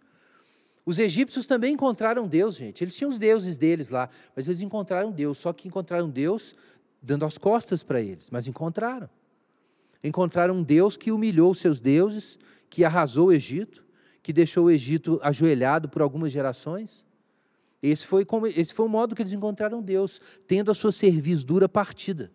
[0.84, 2.82] Os egípcios também encontraram Deus, gente.
[2.82, 5.38] Eles tinham os deuses deles lá, mas eles encontraram Deus.
[5.38, 6.54] Só que encontraram Deus
[7.02, 9.08] dando as costas para eles, mas encontraram.
[10.02, 12.38] Encontraram um Deus que humilhou os seus deuses,
[12.68, 13.84] que arrasou o Egito,
[14.22, 17.04] que deixou o Egito ajoelhado por algumas gerações.
[17.82, 21.68] Esse foi, como, esse foi o modo que eles encontraram Deus, tendo a sua servidura
[21.68, 22.30] partida.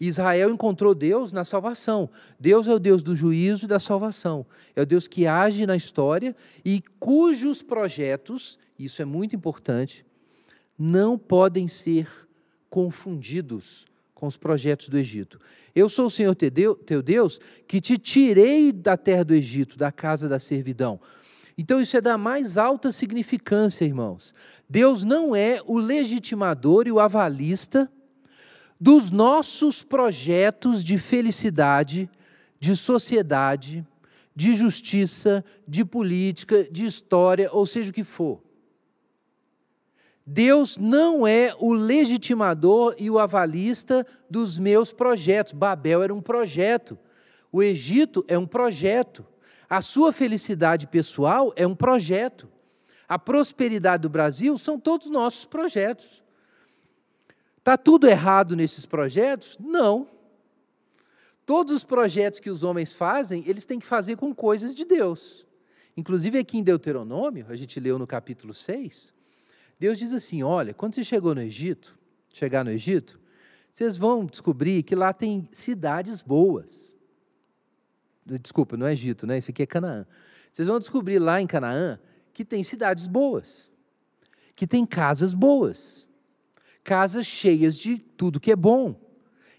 [0.00, 2.10] Israel encontrou Deus na salvação.
[2.38, 4.44] Deus é o Deus do juízo e da salvação.
[4.74, 10.04] É o Deus que age na história e cujos projetos, isso é muito importante,
[10.78, 12.08] não podem ser
[12.68, 15.40] confundidos com os projetos do Egito.
[15.74, 20.28] Eu sou o Senhor teu Deus que te tirei da terra do Egito, da casa
[20.28, 21.00] da servidão.
[21.56, 24.34] Então isso é da mais alta significância, irmãos.
[24.68, 27.88] Deus não é o legitimador e o avalista
[28.80, 32.10] dos nossos projetos de felicidade,
[32.58, 33.86] de sociedade,
[34.34, 38.42] de justiça, de política, de história, ou seja o que for.
[40.26, 45.52] Deus não é o legitimador e o avalista dos meus projetos.
[45.52, 46.98] Babel era um projeto.
[47.52, 49.24] O Egito é um projeto.
[49.68, 52.48] A sua felicidade pessoal é um projeto.
[53.06, 56.23] A prosperidade do Brasil são todos nossos projetos.
[57.64, 59.56] Está tudo errado nesses projetos?
[59.58, 60.06] Não.
[61.46, 65.46] todos os projetos que os homens fazem, eles têm que fazer com coisas de Deus.
[65.96, 69.14] Inclusive aqui em Deuteronômio, a gente leu no capítulo 6,
[69.80, 71.98] Deus diz assim: olha, quando você chegou no Egito,
[72.34, 73.18] chegar no Egito,
[73.72, 76.94] vocês vão descobrir que lá tem cidades boas.
[78.26, 79.38] Desculpa, não é Egito, né?
[79.38, 80.06] Isso aqui é Canaã.
[80.52, 81.98] Vocês vão descobrir lá em Canaã
[82.34, 83.70] que tem cidades boas,
[84.54, 86.03] que tem casas boas,
[86.84, 88.94] casas cheias de tudo que é bom,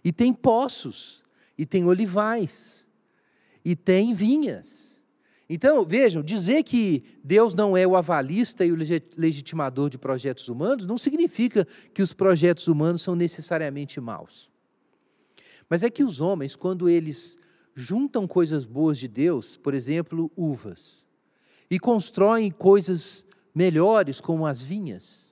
[0.03, 1.23] e tem poços,
[1.57, 2.85] e tem olivais,
[3.63, 4.85] e tem vinhas.
[5.49, 8.77] Então, vejam, dizer que Deus não é o avalista e o
[9.17, 14.49] legitimador de projetos humanos não significa que os projetos humanos são necessariamente maus.
[15.69, 17.37] Mas é que os homens, quando eles
[17.75, 21.03] juntam coisas boas de Deus, por exemplo, uvas,
[21.69, 25.24] e constroem coisas melhores, como as vinhas,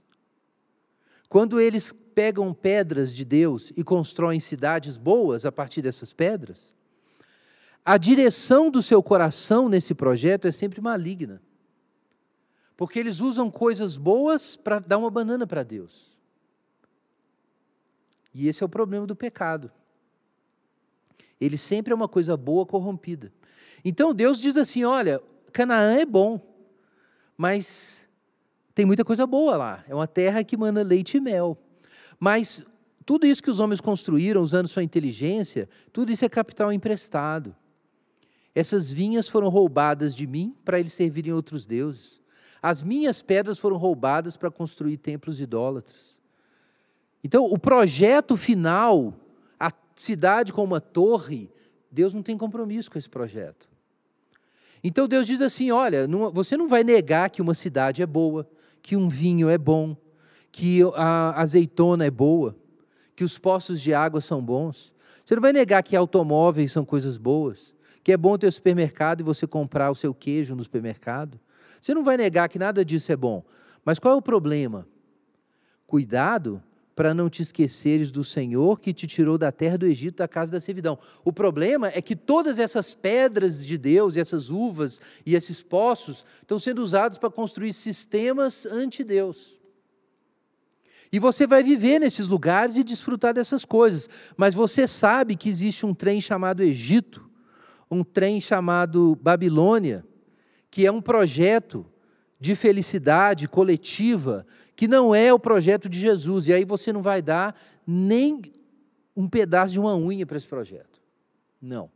[1.33, 6.71] quando eles pegam pedras de Deus e constroem cidades boas a partir dessas pedras,
[7.83, 11.41] a direção do seu coração nesse projeto é sempre maligna.
[12.77, 16.15] Porque eles usam coisas boas para dar uma banana para Deus.
[18.31, 19.71] E esse é o problema do pecado.
[21.41, 23.33] Ele sempre é uma coisa boa corrompida.
[23.83, 25.19] Então Deus diz assim: olha,
[25.51, 26.39] Canaã é bom,
[27.35, 28.02] mas
[28.75, 29.83] tem muita coisa boa lá.
[29.87, 31.57] É uma terra que manda leite e mel.
[32.19, 32.63] Mas
[33.05, 37.55] tudo isso que os homens construíram usando sua inteligência, tudo isso é capital emprestado.
[38.55, 42.21] Essas vinhas foram roubadas de mim para eles servirem outros deuses.
[42.61, 46.15] As minhas pedras foram roubadas para construir templos idólatras.
[47.23, 49.13] Então, o projeto final,
[49.59, 51.49] a cidade com uma torre,
[51.91, 53.73] Deus não tem compromisso com esse projeto.
[54.83, 58.47] Então Deus diz assim: olha, não, você não vai negar que uma cidade é boa,
[58.83, 59.95] que um vinho é bom,
[60.51, 62.55] que a azeitona é boa,
[63.15, 64.93] que os poços de água são bons.
[65.25, 69.23] Você não vai negar que automóveis são coisas boas, que é bom ter supermercado e
[69.23, 71.39] você comprar o seu queijo no supermercado.
[71.81, 73.43] Você não vai negar que nada disso é bom.
[73.85, 74.85] Mas qual é o problema?
[75.87, 76.61] Cuidado
[76.95, 80.51] para não te esqueceres do Senhor que te tirou da terra do Egito, da casa
[80.51, 80.97] da servidão.
[81.23, 86.59] O problema é que todas essas pedras de Deus, essas uvas e esses poços estão
[86.59, 89.59] sendo usados para construir sistemas anti-Deus.
[91.11, 94.09] E você vai viver nesses lugares e desfrutar dessas coisas.
[94.35, 97.33] Mas você sabe que existe um trem chamado Egito
[97.93, 100.05] um trem chamado Babilônia,
[100.69, 101.85] que é um projeto
[102.43, 106.49] de felicidade coletiva, que não é o projeto de Jesus.
[106.49, 108.41] E aí você não vai dar nem
[109.15, 110.99] um pedaço de uma unha para esse projeto.
[111.61, 111.89] Não.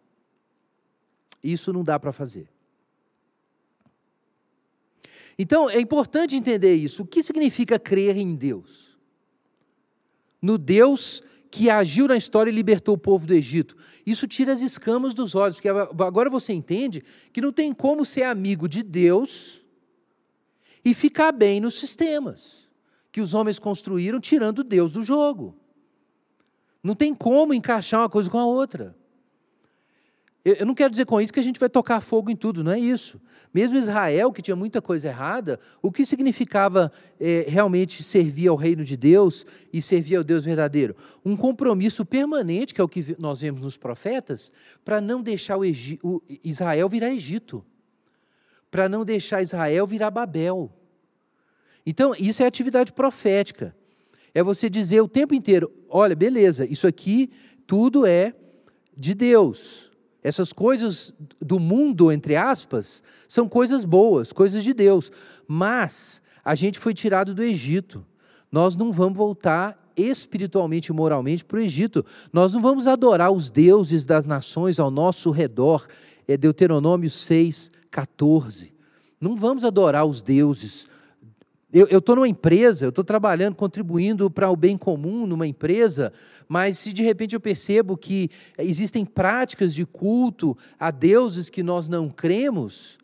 [1.44, 2.48] Isso não dá para fazer.
[5.38, 7.04] Então, é importante entender isso.
[7.04, 8.98] O que significa crer em Deus?
[10.42, 13.76] No Deus que agiu na história e libertou o povo do Egito.
[14.06, 18.24] Isso tira as escamas dos olhos, porque agora você entende que não tem como ser
[18.24, 19.67] amigo de Deus
[20.84, 22.68] e ficar bem nos sistemas
[23.12, 25.58] que os homens construíram, tirando Deus do jogo.
[26.84, 28.96] Não tem como encaixar uma coisa com a outra.
[30.46, 32.72] Eu não quero dizer com isso que a gente vai tocar fogo em tudo, não
[32.72, 33.20] é isso.
[33.54, 38.86] Mesmo Israel, que tinha muita coisa errada, o que significava é, realmente servir ao reino
[38.86, 40.96] de Deus e servir ao Deus verdadeiro?
[41.26, 44.50] Um compromisso permanente, que é o que nós vemos nos profetas,
[44.86, 45.64] para não deixar o,
[46.44, 47.66] Israel virar Egito,
[48.78, 50.72] para não deixar Israel virar Babel.
[51.84, 53.76] Então, isso é atividade profética.
[54.36, 57.32] É você dizer o tempo inteiro: olha, beleza, isso aqui
[57.66, 58.36] tudo é
[58.96, 59.90] de Deus.
[60.22, 61.12] Essas coisas
[61.42, 65.12] do mundo, entre aspas, são coisas boas, coisas de Deus.
[65.48, 68.06] Mas a gente foi tirado do Egito.
[68.52, 72.06] Nós não vamos voltar espiritualmente e moralmente para o Egito.
[72.32, 75.88] Nós não vamos adorar os deuses das nações ao nosso redor.
[76.28, 78.74] É Deuteronômio 6, 14.
[79.20, 80.88] Não vamos adorar os deuses
[81.72, 86.14] eu estou numa empresa, eu estou trabalhando, contribuindo para o bem comum numa empresa,
[86.48, 91.90] mas se de repente eu percebo que existem práticas de culto a deuses que nós
[91.90, 92.98] não cremos,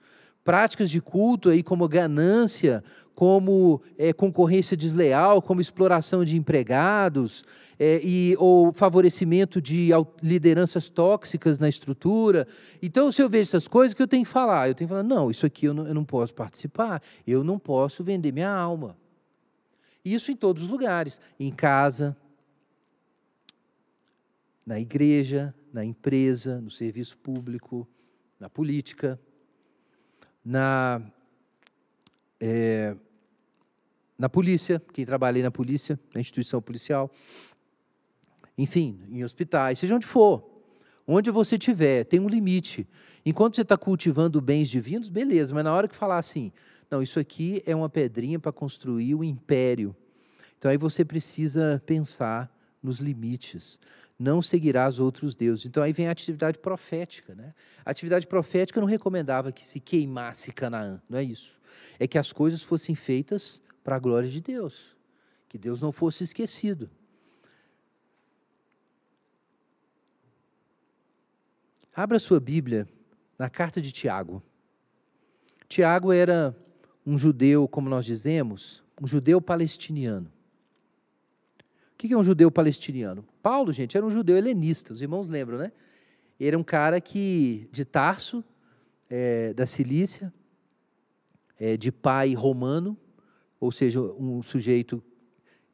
[0.45, 2.81] práticas de culto aí como ganância,
[3.15, 7.43] como é, concorrência desleal, como exploração de empregados,
[7.79, 9.89] é, e, ou favorecimento de
[10.21, 12.47] lideranças tóxicas na estrutura.
[12.81, 14.67] Então, se eu vejo essas coisas, que eu tenho que falar?
[14.67, 17.59] Eu tenho que falar, não, isso aqui eu não, eu não posso participar, eu não
[17.59, 18.97] posso vender minha alma.
[20.03, 22.17] Isso em todos os lugares, em casa,
[24.65, 27.87] na igreja, na empresa, no serviço público,
[28.39, 29.19] na política,
[30.43, 31.01] na
[32.45, 32.93] é,
[34.17, 37.09] na polícia, quem trabalha na polícia, na instituição policial,
[38.57, 40.43] enfim, em hospitais, seja onde for.
[41.07, 42.85] Onde você estiver, tem um limite.
[43.25, 46.51] Enquanto você está cultivando bens divinos, beleza, mas na hora que falar assim,
[46.91, 49.95] não, isso aqui é uma pedrinha para construir o império.
[50.59, 53.79] Então aí você precisa pensar nos limites.
[54.19, 55.65] Não seguirás outros deuses.
[55.65, 57.33] Então aí vem a atividade profética.
[57.33, 57.53] Né?
[57.85, 61.62] A atividade profética não recomendava que se queimasse Canaã, não é isso.
[61.99, 64.95] É que as coisas fossem feitas para a glória de Deus.
[65.47, 66.89] Que Deus não fosse esquecido.
[71.95, 72.87] Abra sua Bíblia
[73.37, 74.41] na carta de Tiago.
[75.67, 76.55] Tiago era
[77.05, 80.31] um judeu, como nós dizemos, um judeu palestiniano.
[81.93, 83.25] O que é um judeu palestiniano?
[83.41, 85.71] Paulo, gente, era um judeu helenista, os irmãos lembram, né?
[86.39, 88.43] Ele era um cara que, de Tarso,
[89.09, 90.33] é, da Cilícia,
[91.63, 92.97] é, de pai romano,
[93.57, 95.01] ou seja, um sujeito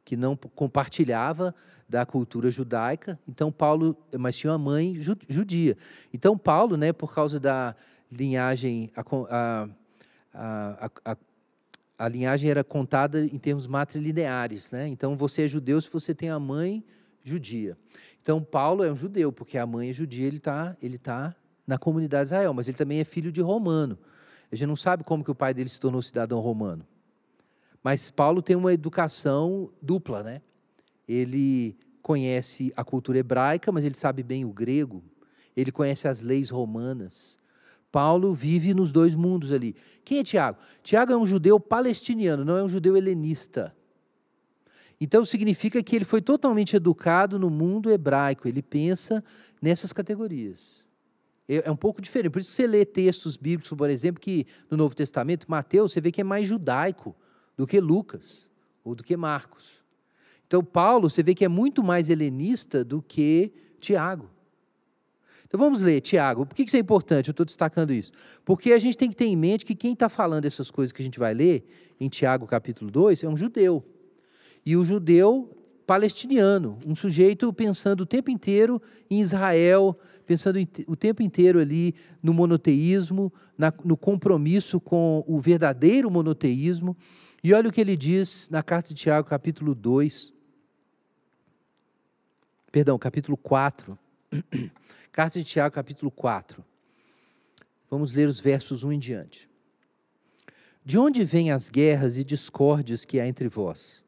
[0.05, 1.55] que não compartilhava
[1.87, 3.19] da cultura judaica.
[3.27, 5.75] Então Paulo, mas tinha uma mãe judia.
[6.13, 7.75] Então Paulo, né, por causa da
[8.11, 9.67] linhagem, a,
[10.31, 11.17] a, a,
[11.97, 14.87] a linhagem era contada em termos matrilineares, né?
[14.87, 16.85] Então você é judeu se você tem a mãe
[17.23, 17.75] judia.
[18.21, 21.35] Então Paulo é um judeu porque a mãe é judia, ele está ele tá
[21.65, 23.97] na comunidade de Israel, mas ele também é filho de romano.
[24.51, 26.85] A gente não sabe como que o pai dele se tornou cidadão romano.
[27.83, 30.41] Mas Paulo tem uma educação dupla, né?
[31.07, 35.03] Ele conhece a cultura hebraica, mas ele sabe bem o grego.
[35.55, 37.37] Ele conhece as leis romanas.
[37.91, 39.75] Paulo vive nos dois mundos ali.
[40.03, 40.57] Quem é Tiago?
[40.83, 43.75] Tiago é um judeu palestiniano, não é um judeu helenista.
[45.01, 48.47] Então significa que ele foi totalmente educado no mundo hebraico.
[48.47, 49.23] Ele pensa
[49.61, 50.78] nessas categorias.
[51.49, 52.31] É, é um pouco diferente.
[52.31, 55.99] Por isso que você lê textos bíblicos, por exemplo, que no Novo Testamento, Mateus, você
[55.99, 57.15] vê que é mais judaico
[57.57, 58.47] do que Lucas
[58.83, 59.79] ou do que Marcos.
[60.45, 64.29] Então, Paulo, você vê que é muito mais helenista do que Tiago.
[65.45, 66.45] Então, vamos ler, Tiago.
[66.45, 67.27] Por que isso é importante?
[67.27, 68.11] Eu estou destacando isso.
[68.45, 71.01] Porque a gente tem que ter em mente que quem está falando essas coisas que
[71.01, 71.67] a gente vai ler,
[71.99, 73.83] em Tiago capítulo 2, é um judeu.
[74.63, 78.79] E o judeu palestiniano, um sujeito pensando o tempo inteiro
[79.09, 79.99] em Israel,
[80.29, 86.95] pensando o tempo inteiro ali no monoteísmo, na, no compromisso com o verdadeiro monoteísmo.
[87.43, 90.31] E olha o que ele diz na carta de Tiago, capítulo 2.
[92.71, 93.97] Perdão, capítulo 4.
[95.11, 96.63] carta de Tiago, capítulo 4.
[97.89, 99.49] Vamos ler os versos 1 em diante.
[100.85, 104.03] De onde vêm as guerras e discórdias que há entre vós?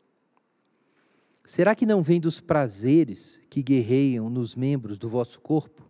[1.48, 5.90] Será que não vem dos prazeres que guerreiam nos membros do vosso corpo?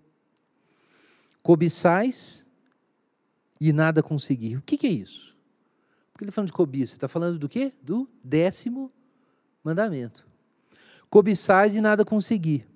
[1.43, 2.45] Cobiçais
[3.59, 4.57] e nada conseguir.
[4.57, 5.31] O que, que é isso?
[6.21, 6.93] que ele está falando de cobiça?
[6.93, 7.73] Está falando do quê?
[7.81, 8.91] Do décimo
[9.63, 10.25] mandamento.
[11.09, 12.67] Cobiçais e nada conseguir.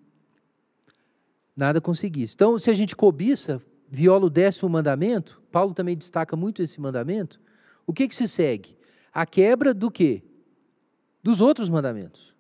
[1.56, 2.28] Nada conseguir.
[2.34, 7.40] Então, se a gente cobiça, viola o décimo mandamento, Paulo também destaca muito esse mandamento,
[7.86, 8.76] o que, que se segue?
[9.14, 10.24] A quebra do quê?
[11.22, 12.34] Dos outros mandamentos.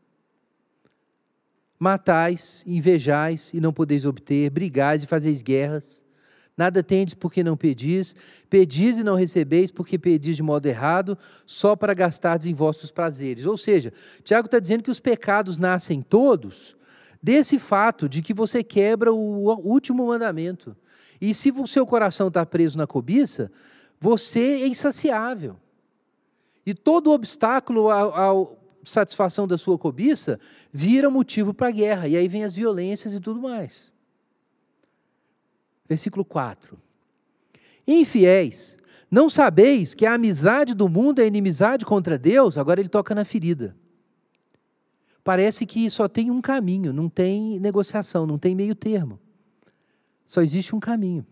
[1.77, 6.01] Matais, invejais e não podeis obter, brigais e fazeis guerras,
[6.57, 8.15] Nada tendes porque não pedis,
[8.49, 13.45] pedis e não recebeis porque pedis de modo errado, só para gastardes em vossos prazeres.
[13.45, 13.91] Ou seja,
[14.23, 16.75] Tiago está dizendo que os pecados nascem todos
[17.21, 20.75] desse fato de que você quebra o último mandamento.
[21.19, 23.51] E se o seu coração está preso na cobiça,
[23.99, 25.57] você é insaciável.
[26.65, 28.31] E todo obstáculo à,
[28.83, 30.39] satisfação da sua cobiça
[30.71, 32.07] vira motivo para a guerra.
[32.07, 33.91] E aí vem as violências e tudo mais.
[35.87, 36.77] Versículo 4.
[37.87, 38.77] Infiéis,
[39.09, 42.57] não sabeis que a amizade do mundo é inimizade contra Deus?
[42.57, 43.75] Agora ele toca na ferida.
[45.23, 49.19] Parece que só tem um caminho, não tem negociação, não tem meio termo.
[50.25, 51.25] Só existe um caminho.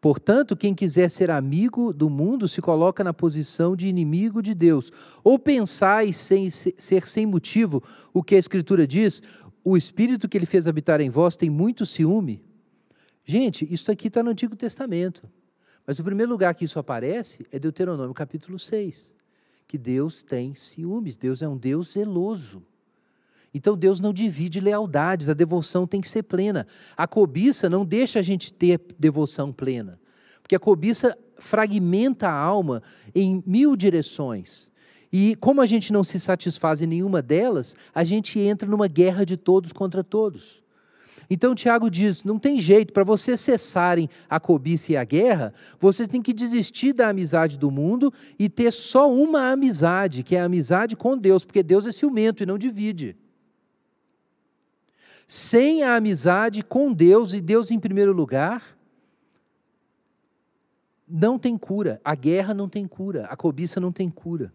[0.00, 4.90] Portanto, quem quiser ser amigo do mundo se coloca na posição de inimigo de Deus.
[5.22, 9.22] Ou pensais sem, ser sem motivo o que a Escritura diz:
[9.62, 12.42] o Espírito que ele fez habitar em vós tem muito ciúme.
[13.24, 15.22] Gente, isso aqui está no Antigo Testamento.
[15.86, 19.12] Mas o primeiro lugar que isso aparece é Deuteronômio capítulo 6.
[19.66, 22.62] Que Deus tem ciúmes, Deus é um Deus zeloso.
[23.52, 26.66] Então Deus não divide lealdades, a devoção tem que ser plena.
[26.96, 30.00] A cobiça não deixa a gente ter devoção plena.
[30.42, 32.82] Porque a cobiça fragmenta a alma
[33.14, 34.69] em mil direções.
[35.12, 39.26] E como a gente não se satisfaz em nenhuma delas, a gente entra numa guerra
[39.26, 40.60] de todos contra todos.
[41.28, 46.08] Então Tiago diz: não tem jeito, para vocês cessarem a cobiça e a guerra, vocês
[46.08, 50.44] têm que desistir da amizade do mundo e ter só uma amizade, que é a
[50.44, 53.16] amizade com Deus, porque Deus é ciumento e não divide.
[55.32, 58.76] sem a amizade com Deus e Deus em primeiro lugar,
[61.08, 62.00] não tem cura.
[62.04, 63.26] A guerra não tem cura.
[63.26, 64.52] A cobiça não tem cura.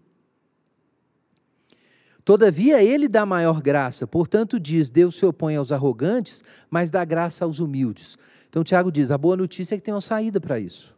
[2.26, 4.07] Todavia, ele dá maior graça.
[4.07, 8.17] Portanto, diz: Deus se opõe aos arrogantes, mas dá graça aos humildes.
[8.49, 10.91] Então, Tiago diz: a boa notícia é que tem uma saída para isso.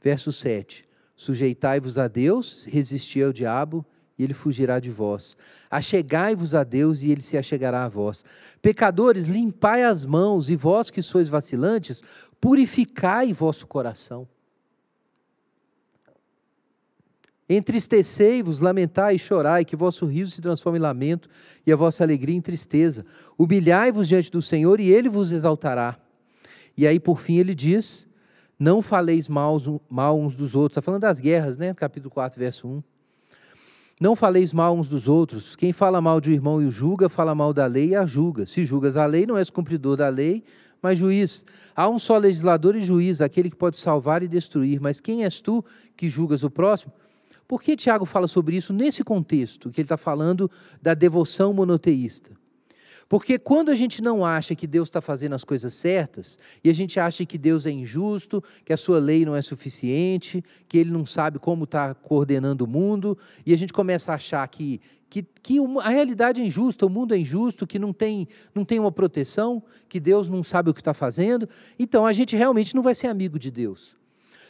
[0.00, 3.84] Verso 7: Sujeitai-vos a Deus, resisti ao diabo,
[4.16, 5.36] e ele fugirá de vós.
[5.68, 8.24] Achegai-vos a Deus, e ele se achegará a vós.
[8.62, 12.00] Pecadores, limpai as mãos, e vós que sois vacilantes,
[12.40, 14.28] purificai vosso coração.
[17.52, 21.28] Entristecei-vos, lamentai e chorai, que vosso riso se transforme em lamento
[21.66, 23.04] e a vossa alegria em tristeza.
[23.36, 25.98] Humilhai-vos diante do Senhor e ele vos exaltará.
[26.76, 28.06] E aí, por fim, ele diz:
[28.56, 30.74] Não faleis mal, mal uns dos outros.
[30.74, 31.74] Está falando das guerras, né?
[31.74, 32.82] Capítulo 4, verso 1.
[34.00, 35.56] Não faleis mal uns dos outros.
[35.56, 38.06] Quem fala mal de um irmão e o julga, fala mal da lei e a
[38.06, 38.46] julga.
[38.46, 40.44] Se julgas a lei, não és cumpridor da lei,
[40.80, 41.44] mas juiz.
[41.74, 44.80] Há um só legislador e juiz, aquele que pode salvar e destruir.
[44.80, 45.64] Mas quem és tu
[45.96, 46.92] que julgas o próximo?
[47.50, 50.48] Por que Tiago fala sobre isso nesse contexto, que ele está falando
[50.80, 52.30] da devoção monoteísta?
[53.08, 56.72] Porque quando a gente não acha que Deus está fazendo as coisas certas, e a
[56.72, 60.92] gente acha que Deus é injusto, que a sua lei não é suficiente, que ele
[60.92, 65.24] não sabe como está coordenando o mundo, e a gente começa a achar que, que,
[65.42, 68.92] que a realidade é injusta, o mundo é injusto, que não tem, não tem uma
[68.92, 72.94] proteção, que Deus não sabe o que está fazendo, então a gente realmente não vai
[72.94, 73.98] ser amigo de Deus.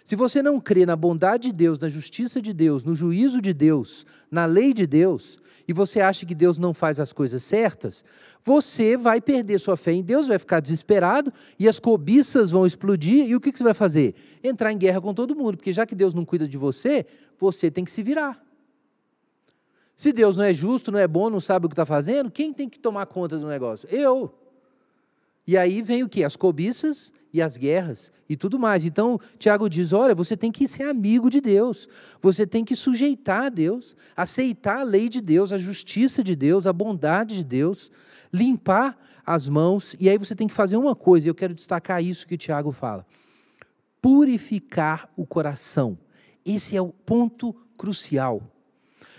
[0.04, 3.52] Se você não crê na bondade de Deus, na justiça de Deus, no juízo de
[3.52, 5.38] Deus, na lei de Deus,
[5.68, 8.04] e você acha que Deus não faz as coisas certas,
[8.42, 13.28] você vai perder sua fé em Deus, vai ficar desesperado e as cobiças vão explodir.
[13.28, 14.14] E o que você vai fazer?
[14.42, 17.06] Entrar em guerra com todo mundo, porque já que Deus não cuida de você,
[17.38, 18.44] você tem que se virar.
[19.94, 22.52] Se Deus não é justo, não é bom, não sabe o que está fazendo, quem
[22.52, 23.88] tem que tomar conta do negócio?
[23.90, 24.34] Eu.
[25.46, 26.24] E aí vem o que?
[26.24, 28.84] As cobiças e as guerras e tudo mais.
[28.84, 31.88] Então, Tiago diz: olha, você tem que ser amigo de Deus,
[32.20, 36.66] você tem que sujeitar a Deus, aceitar a lei de Deus, a justiça de Deus,
[36.66, 37.90] a bondade de Deus,
[38.32, 42.02] limpar as mãos, e aí você tem que fazer uma coisa, e eu quero destacar
[42.02, 43.06] isso que Tiago fala:
[44.00, 45.98] purificar o coração.
[46.44, 48.42] Esse é o ponto crucial.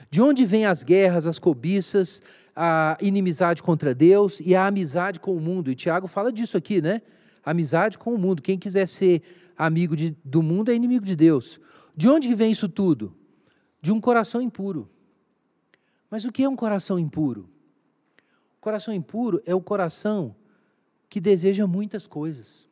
[0.09, 2.22] De onde vêm as guerras, as cobiças,
[2.55, 5.72] a inimizade contra Deus e a amizade com o mundo.
[5.72, 7.01] E Tiago fala disso aqui, né?
[7.44, 8.42] Amizade com o mundo.
[8.42, 9.22] Quem quiser ser
[9.58, 11.60] amigo de, do mundo é inimigo de Deus.
[11.96, 13.16] De onde vem isso tudo?
[13.82, 14.89] De um coração impuro.
[16.10, 17.50] Mas o que é um coração impuro?
[18.58, 20.36] O coração impuro é o coração
[21.10, 22.70] que deseja muitas coisas,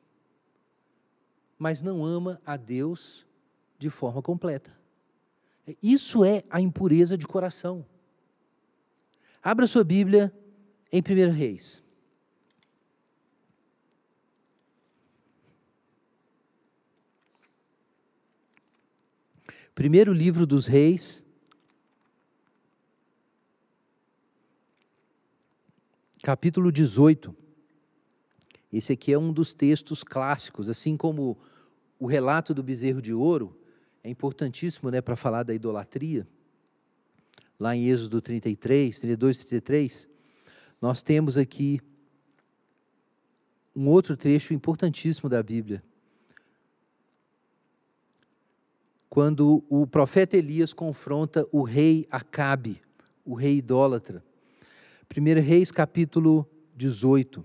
[1.58, 3.26] mas não ama a Deus
[3.78, 4.72] de forma completa.
[5.82, 7.86] Isso é a impureza de coração.
[9.44, 10.34] Abra sua Bíblia
[10.92, 11.84] em 1 Reis.
[19.80, 21.24] Primeiro livro dos Reis,
[26.22, 27.34] capítulo 18.
[28.74, 31.38] Esse aqui é um dos textos clássicos, assim como
[31.98, 33.58] o relato do bezerro de ouro,
[34.04, 36.28] é importantíssimo né, para falar da idolatria
[37.58, 40.10] lá em Êxodo 33, 32, 33,
[40.82, 41.80] nós temos aqui
[43.74, 45.82] um outro trecho importantíssimo da Bíblia.
[49.10, 52.82] Quando o profeta Elias confronta o rei Acabe,
[53.26, 54.24] o rei idólatra.
[55.16, 57.44] 1 Reis, capítulo 18.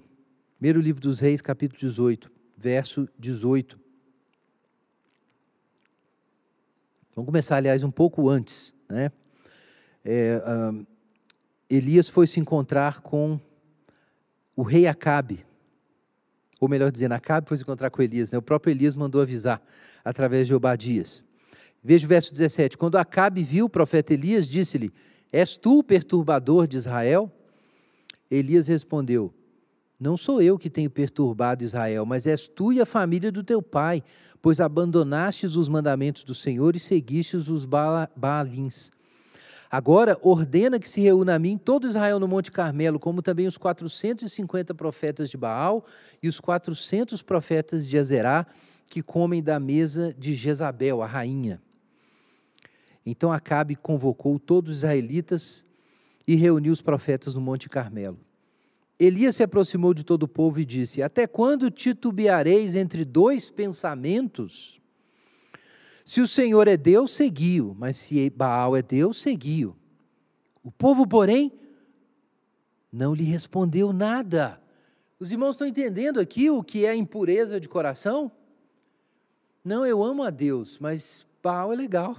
[0.58, 3.80] Primeiro livro dos Reis, capítulo 18, verso 18.
[7.14, 9.10] Vamos começar, aliás, um pouco antes, né?
[10.04, 10.42] é,
[11.70, 13.40] Elias foi se encontrar com
[14.54, 15.46] o rei Acabe.
[16.60, 18.30] Ou melhor dizendo, Acabe foi se encontrar com Elias.
[18.30, 18.38] Né?
[18.38, 19.62] O próprio Elias mandou avisar
[20.04, 21.24] através de Obadias.
[21.86, 22.78] Veja o verso 17.
[22.78, 24.90] Quando Acabe viu o profeta Elias, disse-lhe:
[25.30, 27.30] És tu o perturbador de Israel?
[28.30, 29.30] Elias respondeu:
[30.00, 33.60] Não sou eu que tenho perturbado Israel, mas és tu e a família do teu
[33.60, 34.02] pai,
[34.40, 38.90] pois abandonastes os mandamentos do Senhor e seguistes os Baalins.
[39.70, 43.58] Agora ordena que se reúna a mim todo Israel no Monte Carmelo, como também os
[43.58, 45.84] 450 profetas de Baal
[46.22, 48.46] e os 400 profetas de Azerá,
[48.86, 51.60] que comem da mesa de Jezabel, a rainha.
[53.04, 55.64] Então Acabe convocou todos os israelitas
[56.26, 58.18] e reuniu os profetas no Monte Carmelo.
[58.98, 64.80] Elias se aproximou de todo o povo e disse: Até quando titubeareis entre dois pensamentos?
[66.04, 69.74] Se o Senhor é Deus, seguiu, mas se Baal é Deus, seguiu.
[70.62, 71.52] O povo, porém,
[72.92, 74.60] não lhe respondeu nada.
[75.18, 78.30] Os irmãos estão entendendo aqui o que é impureza de coração?
[79.64, 82.16] Não, eu amo a Deus, mas Baal é legal.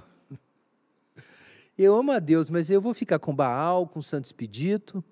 [1.78, 5.04] Eu amo a Deus, mas eu vou ficar com Baal, com Santo Expedito.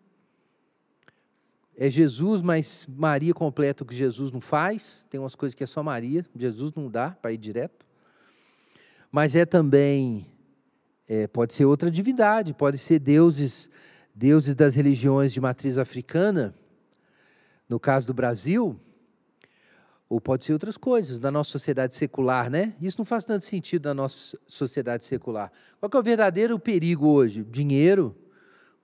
[1.77, 5.07] É Jesus, mas Maria completa o que Jesus não faz.
[5.11, 7.85] Tem umas coisas que é só Maria, Jesus não dá para ir direto.
[9.13, 10.27] Mas é também,
[11.07, 13.69] é, pode ser outra divindade, pode ser deuses,
[14.15, 16.55] deuses das religiões de matriz africana,
[17.69, 18.81] no caso do Brasil,
[20.15, 22.77] ou pode ser outras coisas da nossa sociedade secular, né?
[22.81, 25.51] Isso não faz tanto sentido na nossa sociedade secular.
[25.81, 27.43] Qual é o verdadeiro perigo hoje?
[27.43, 28.15] Dinheiro,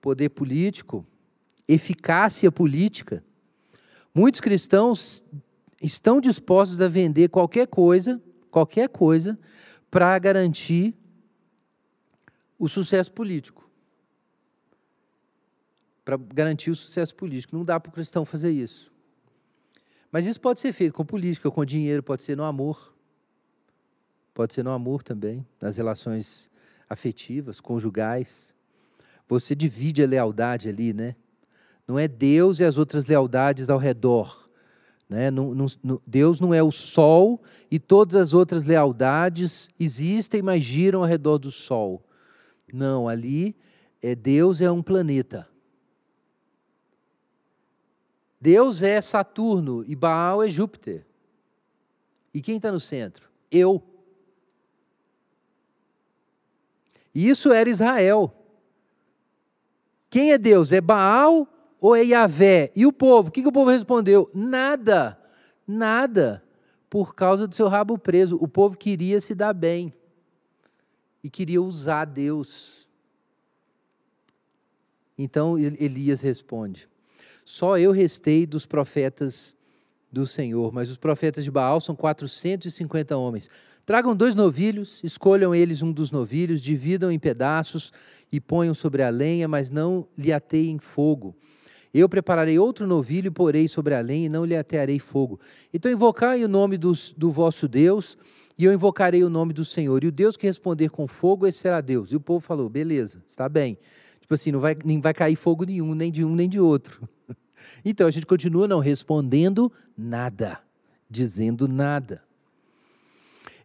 [0.01, 1.07] poder político,
[1.65, 3.23] eficácia política.
[4.13, 5.23] Muitos cristãos
[5.81, 9.39] estão dispostos a vender qualquer coisa, qualquer coisa,
[9.89, 10.93] para garantir
[12.59, 13.71] o sucesso político.
[16.03, 17.55] Para garantir o sucesso político.
[17.55, 18.90] Não dá para o cristão fazer isso.
[20.11, 22.93] Mas isso pode ser feito com política, com dinheiro, pode ser no amor.
[24.33, 26.49] Pode ser no amor também, nas relações
[26.89, 28.53] afetivas, conjugais.
[29.27, 31.15] Você divide a lealdade ali, né?
[31.87, 34.49] Não é Deus e as outras lealdades ao redor.
[35.09, 35.29] Né?
[35.29, 40.63] Não, não, não, Deus não é o sol e todas as outras lealdades existem, mas
[40.63, 42.01] giram ao redor do sol.
[42.71, 43.53] Não, ali
[44.01, 45.50] é Deus é um planeta.
[48.41, 51.05] Deus é Saturno e Baal é Júpiter.
[52.33, 53.29] E quem está no centro?
[53.51, 53.83] Eu.
[57.13, 58.33] E isso era Israel.
[60.09, 60.71] Quem é Deus?
[60.71, 61.47] É Baal
[61.79, 62.71] ou é Yahvé?
[62.75, 63.29] E o povo?
[63.29, 64.27] O que, que o povo respondeu?
[64.33, 65.19] Nada.
[65.67, 66.43] Nada.
[66.89, 68.37] Por causa do seu rabo preso.
[68.41, 69.93] O povo queria se dar bem.
[71.23, 72.87] E queria usar Deus.
[75.15, 76.89] Então Elias responde:
[77.51, 79.53] só eu restei dos profetas
[80.09, 83.49] do Senhor, mas os profetas de Baal são 450 homens.
[83.85, 87.91] Tragam dois novilhos, escolham eles um dos novilhos, dividam em pedaços
[88.31, 91.35] e ponham sobre a lenha, mas não lhe ateiem fogo.
[91.93, 95.37] Eu prepararei outro novilho e porei sobre a lenha e não lhe atearei fogo.
[95.73, 98.17] Então invocai o nome do, do vosso Deus
[98.57, 100.01] e eu invocarei o nome do Senhor.
[100.05, 102.13] E o Deus que responder com fogo, esse será Deus.
[102.13, 103.77] E o povo falou, beleza, está bem.
[104.21, 107.09] Tipo assim, não vai, nem vai cair fogo nenhum, nem de um nem de outro.
[107.83, 110.59] Então a gente continua não respondendo nada,
[111.09, 112.21] dizendo nada.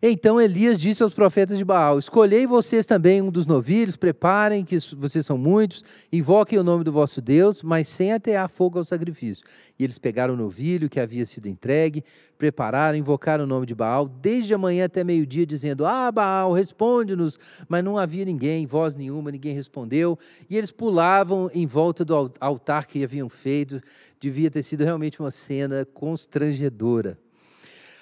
[0.02, 4.78] Então Elias disse aos profetas de Baal: Escolhei vocês também um dos novilhos, preparem, que
[4.94, 5.82] vocês são muitos,
[6.12, 9.44] invoquem o nome do vosso Deus, mas sem atear fogo ao sacrifício.
[9.78, 12.04] E eles pegaram o novilho que havia sido entregue,
[12.36, 17.38] prepararam, invocaram o nome de Baal, desde a manhã até meio-dia, dizendo: Ah, Baal, responde-nos.
[17.66, 20.18] Mas não havia ninguém, voz nenhuma, ninguém respondeu.
[20.50, 23.80] E eles pulavam em volta do altar que haviam feito.
[24.20, 27.18] Devia ter sido realmente uma cena constrangedora.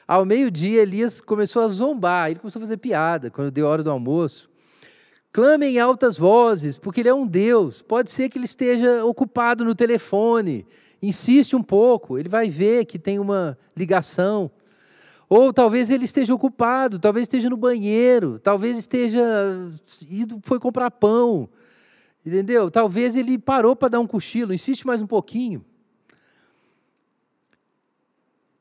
[0.06, 3.82] Ao meio-dia, Elias começou a zombar, ele começou a fazer piada quando deu a hora
[3.82, 4.50] do almoço.
[5.32, 7.80] Clame em altas vozes, porque ele é um Deus.
[7.80, 10.66] Pode ser que ele esteja ocupado no telefone.
[11.02, 14.50] Insiste um pouco, ele vai ver que tem uma ligação.
[15.28, 19.24] Ou talvez ele esteja ocupado, talvez esteja no banheiro, talvez esteja
[20.08, 21.48] ido, foi comprar pão.
[22.24, 22.70] Entendeu?
[22.70, 25.64] Talvez ele parou para dar um cochilo, insiste mais um pouquinho.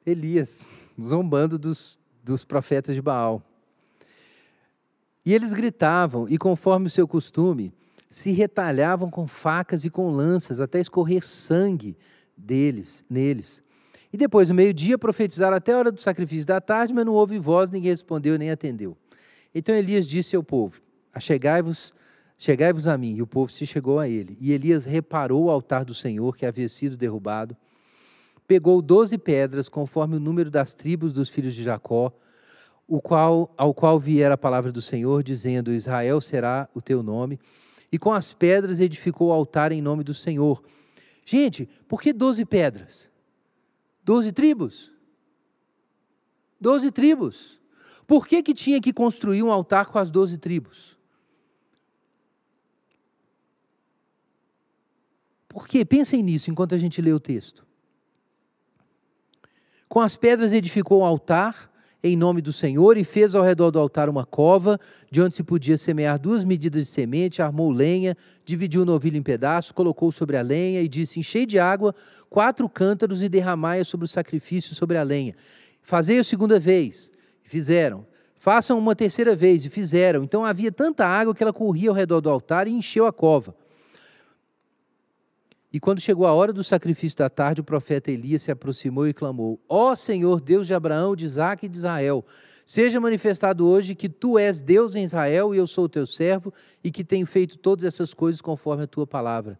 [0.06, 0.70] Elias
[1.00, 3.42] zombando dos, dos profetas de Baal.
[5.26, 7.74] E eles gritavam, e conforme o seu costume,
[8.10, 11.98] se retalhavam com facas e com lanças, até escorrer sangue
[12.38, 13.64] deles, neles.
[14.12, 17.40] E depois, no meio-dia, profetizaram até a hora do sacrifício da tarde, mas não houve
[17.40, 18.96] voz, ninguém respondeu nem atendeu.
[19.56, 20.82] Então Elias disse ao povo:
[21.14, 21.94] Achegai-vos,
[22.38, 23.16] chegai-vos a mim.
[23.16, 24.38] E o povo se chegou a ele.
[24.40, 27.56] E Elias reparou o altar do Senhor que havia sido derrubado
[28.48, 32.12] pegou doze pedras, conforme o número das tribos dos filhos de Jacó,
[32.88, 37.40] o qual, ao qual viera a palavra do Senhor, dizendo: Israel será o teu nome.
[37.92, 40.64] E com as pedras edificou o altar em nome do Senhor.
[41.26, 43.10] Gente, por que doze pedras?
[44.04, 44.92] Doze tribos?
[46.60, 47.60] Doze tribos.
[48.06, 50.98] Por que, que tinha que construir um altar com as doze tribos?
[55.48, 55.86] Por quê?
[55.86, 57.66] Pensem nisso enquanto a gente lê o texto.
[59.94, 61.70] Com as pedras edificou um altar
[62.04, 64.80] em nome do Senhor e fez ao redor do altar uma cova,
[65.12, 69.22] de onde se podia semear duas medidas de semente, armou lenha, dividiu o novilho em
[69.22, 71.94] pedaços, colocou sobre a lenha e disse: Enchei de água
[72.28, 75.36] quatro cântaros e derramai-a sobre o sacrifício sobre a lenha.
[75.84, 77.12] Fazei a segunda vez.
[77.44, 78.04] Fizeram.
[78.36, 79.64] Façam uma terceira vez.
[79.64, 80.24] E fizeram.
[80.24, 83.56] Então havia tanta água que ela corria ao redor do altar e encheu a cova.
[85.74, 89.14] E quando chegou a hora do sacrifício da tarde, o profeta Elias se aproximou e
[89.14, 92.24] clamou: Ó oh Senhor, Deus de Abraão, de Isaac e de Israel,
[92.64, 96.54] seja manifestado hoje que tu és Deus em Israel e eu sou teu servo
[96.84, 99.60] e que tenho feito todas essas coisas conforme a tua palavra.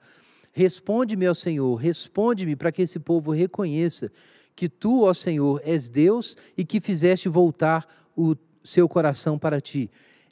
[0.54, 4.12] Responde-me, ó Senhor, responde-me para que esse povo reconheça
[4.56, 9.90] que tu, ó Senhor, és Deus e que fizeste voltar o seu coração para ti.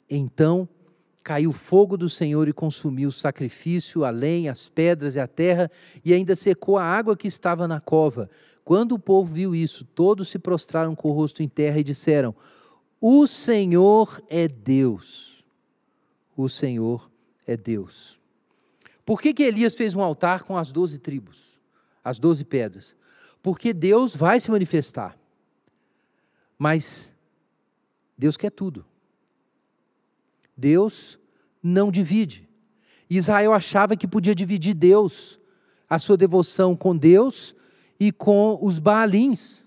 [0.08, 0.68] Então
[1.22, 5.70] caiu fogo do Senhor e consumiu o sacrifício, a lenha, as pedras e a terra,
[6.04, 8.28] e ainda secou a água que estava na cova.
[8.64, 12.34] Quando o povo viu isso, todos se prostraram com o rosto em terra e disseram:
[13.00, 15.44] O Senhor é Deus.
[16.36, 17.10] O Senhor
[17.46, 18.18] é Deus.
[19.04, 21.58] Por que, que Elias fez um altar com as doze tribos,
[22.04, 22.94] as doze pedras?
[23.42, 25.18] Porque Deus vai se manifestar.
[26.56, 27.12] Mas
[28.16, 28.84] Deus quer tudo.
[30.56, 31.18] Deus
[31.62, 32.48] não divide.
[33.08, 35.38] Israel achava que podia dividir Deus,
[35.88, 37.54] a sua devoção com Deus
[38.00, 39.62] e com os Baalins.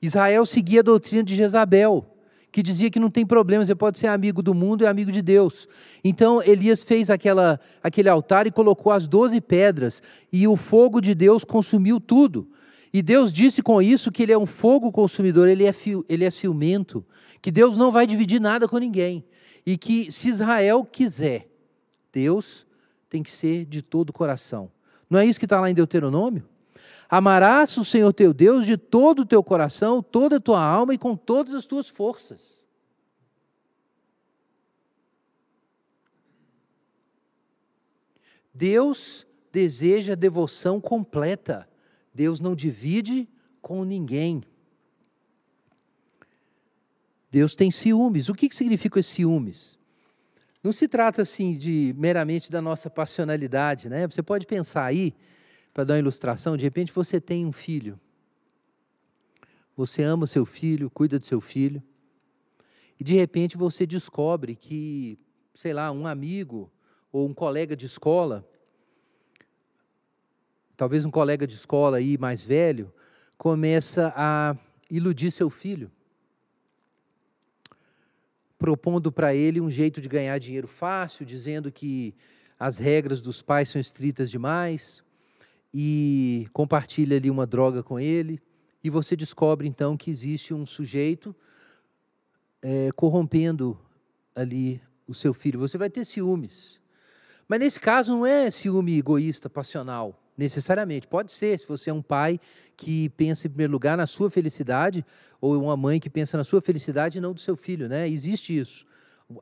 [0.00, 2.06] Israel seguia a doutrina de Jezabel,
[2.50, 5.20] que dizia que não tem problema, você pode ser amigo do mundo e amigo de
[5.20, 5.68] Deus.
[6.02, 10.02] Então Elias fez aquela, aquele altar e colocou as doze pedras,
[10.32, 12.48] e o fogo de Deus consumiu tudo.
[12.92, 15.74] E Deus disse com isso que ele é um fogo consumidor, ele é,
[16.08, 17.04] ele é ciumento,
[17.42, 19.24] que Deus não vai dividir nada com ninguém.
[19.64, 21.48] E que se Israel quiser,
[22.12, 22.66] Deus
[23.08, 24.70] tem que ser de todo o coração.
[25.08, 26.48] Não é isso que está lá em Deuteronômio?
[27.08, 30.98] Amarás o Senhor teu Deus de todo o teu coração, toda a tua alma e
[30.98, 32.58] com todas as tuas forças.
[38.52, 41.68] Deus deseja devoção completa.
[42.14, 43.28] Deus não divide
[43.60, 44.42] com ninguém.
[47.34, 48.28] Deus tem ciúmes.
[48.28, 49.76] O que, que significa esse ciúmes?
[50.62, 54.06] Não se trata assim de meramente da nossa passionalidade, né?
[54.06, 55.12] Você pode pensar aí,
[55.72, 57.98] para dar uma ilustração, de repente você tem um filho.
[59.76, 61.82] Você ama o seu filho, cuida do seu filho.
[63.00, 65.18] E de repente você descobre que,
[65.56, 66.70] sei lá, um amigo
[67.10, 68.48] ou um colega de escola,
[70.76, 72.94] talvez um colega de escola aí mais velho,
[73.36, 74.56] começa a
[74.88, 75.90] iludir seu filho
[78.64, 82.14] propondo para ele um jeito de ganhar dinheiro fácil, dizendo que
[82.58, 85.04] as regras dos pais são estritas demais,
[85.74, 88.40] e compartilha ali uma droga com ele,
[88.82, 91.36] e você descobre então que existe um sujeito
[92.62, 93.78] é, corrompendo
[94.34, 95.60] ali o seu filho.
[95.60, 96.80] Você vai ter ciúmes.
[97.46, 101.06] Mas nesse caso não é ciúme egoísta, passional necessariamente.
[101.06, 102.40] Pode ser, se você é um pai
[102.76, 105.04] que pensa em primeiro lugar na sua felicidade,
[105.40, 108.08] ou uma mãe que pensa na sua felicidade e não do seu filho, né?
[108.08, 108.86] Existe isso.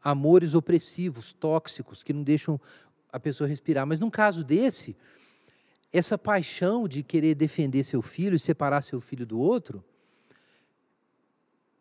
[0.02, 2.60] Amores opressivos, tóxicos, que não deixam
[3.12, 3.86] a pessoa respirar.
[3.86, 4.96] Mas num caso desse,
[5.92, 9.84] essa paixão de querer defender seu filho e separar seu filho do outro,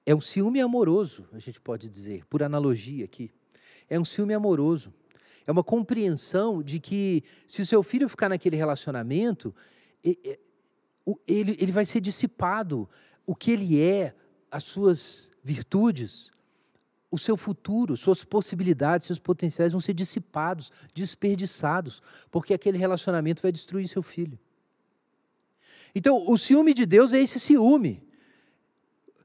[0.05, 3.31] é um ciúme amoroso, a gente pode dizer, por analogia aqui.
[3.89, 4.93] É um ciúme amoroso.
[5.45, 9.53] É uma compreensão de que se o seu filho ficar naquele relacionamento,
[10.03, 10.37] ele,
[11.27, 12.89] ele vai ser dissipado.
[13.25, 14.13] O que ele é,
[14.49, 16.31] as suas virtudes,
[17.09, 23.51] o seu futuro, suas possibilidades, seus potenciais vão ser dissipados, desperdiçados, porque aquele relacionamento vai
[23.51, 24.39] destruir seu filho.
[25.93, 28.01] Então, o ciúme de Deus é esse ciúme.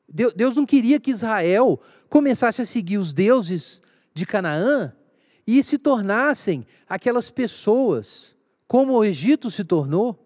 [0.09, 3.83] Deus não queria que Israel começasse a seguir os deuses
[4.15, 4.93] de Canaã
[5.47, 8.35] e se tornassem aquelas pessoas,
[8.67, 10.19] como o Egito se tornou,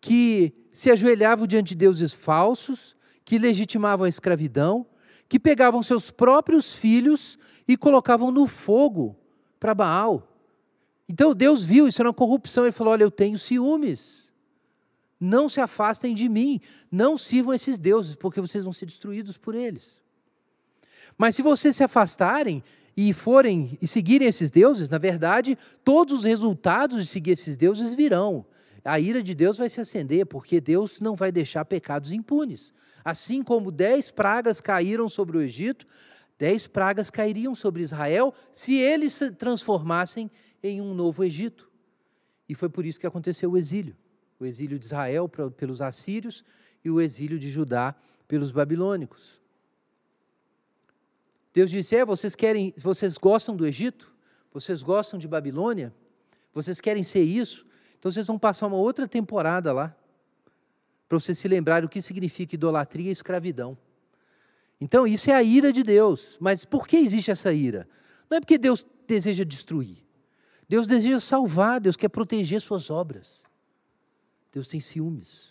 [0.00, 4.86] que se ajoelhavam diante de deuses falsos, que legitimavam a escravidão,
[5.28, 9.16] que pegavam seus próprios filhos e colocavam no fogo
[9.58, 10.26] para Baal.
[11.08, 14.28] Então Deus viu isso era uma corrupção, ele falou: Olha, eu tenho ciúmes.
[15.18, 16.60] Não se afastem de mim,
[16.90, 19.98] não sirvam esses deuses, porque vocês vão ser destruídos por eles.
[21.18, 22.64] Mas se vocês se afastarem,
[22.96, 27.94] e forem e seguirem esses deuses, na verdade, todos os resultados de seguir esses deuses
[27.94, 28.44] virão.
[28.84, 32.72] A ira de Deus vai se acender, porque Deus não vai deixar pecados impunes.
[33.04, 35.86] Assim como dez pragas caíram sobre o Egito,
[36.38, 40.30] dez pragas cairiam sobre Israel se eles se transformassem
[40.62, 41.70] em um novo Egito.
[42.48, 43.96] E foi por isso que aconteceu o exílio.
[44.38, 46.42] O exílio de Israel pelos assírios
[46.84, 47.94] e o exílio de Judá
[48.26, 49.39] pelos babilônicos.
[51.52, 54.12] Deus disse: "É, vocês querem, vocês gostam do Egito?
[54.52, 55.94] Vocês gostam de Babilônia?
[56.52, 57.66] Vocês querem ser isso?
[57.98, 59.94] Então vocês vão passar uma outra temporada lá
[61.10, 63.76] para vocês se lembrarem o que significa idolatria e escravidão.
[64.80, 66.38] Então, isso é a ira de Deus.
[66.40, 67.88] Mas por que existe essa ira?
[68.30, 69.98] Não é porque Deus deseja destruir.
[70.68, 73.42] Deus deseja salvar, Deus quer proteger suas obras.
[74.52, 75.50] Deus tem ciúmes.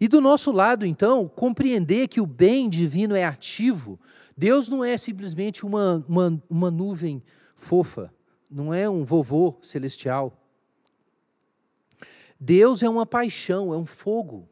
[0.00, 3.98] E do nosso lado, então, compreender que o bem divino é ativo.
[4.36, 7.22] Deus não é simplesmente uma, uma, uma nuvem
[7.54, 8.12] fofa,
[8.50, 10.38] não é um vovô celestial.
[12.38, 14.48] Deus é uma paixão, é um fogo.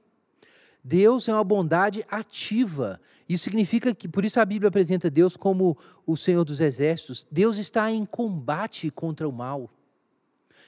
[0.82, 3.00] Deus é uma bondade ativa.
[3.28, 5.76] Isso significa que, por isso a Bíblia apresenta Deus como
[6.06, 7.26] o Senhor dos Exércitos.
[7.30, 9.70] Deus está em combate contra o mal.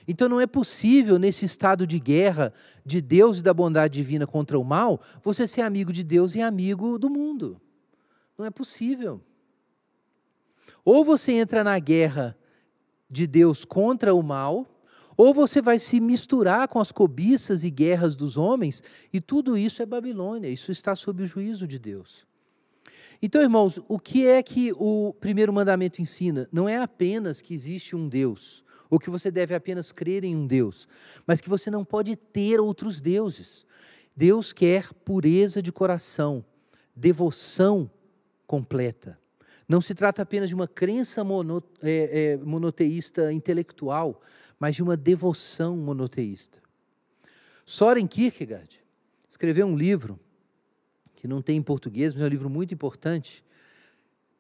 [0.07, 2.53] Então não é possível, nesse estado de guerra
[2.85, 6.41] de Deus e da bondade divina contra o mal, você ser amigo de Deus e
[6.41, 7.61] amigo do mundo.
[8.37, 9.21] Não é possível.
[10.85, 12.37] Ou você entra na guerra
[13.09, 14.67] de Deus contra o mal,
[15.17, 18.83] ou você vai se misturar com as cobiças e guerras dos homens,
[19.13, 22.27] e tudo isso é Babilônia, isso está sob o juízo de Deus.
[23.21, 26.49] Então, irmãos, o que é que o primeiro mandamento ensina?
[26.51, 28.62] Não é apenas que existe um Deus,
[28.93, 30.87] ou que você deve apenas crer em um Deus,
[31.27, 33.65] mas que você não pode ter outros deuses.
[34.15, 36.45] Deus quer pureza de coração,
[36.95, 37.91] devoção
[38.47, 39.19] completa.
[39.67, 44.21] Não se trata apenas de uma crença mono, é, é, monoteísta intelectual,
[44.61, 46.61] mas de uma devoção monoteísta.
[47.65, 48.79] Soren Kierkegaard
[49.31, 50.21] escreveu um livro,
[51.17, 53.43] que não tem em português, mas é um livro muito importante,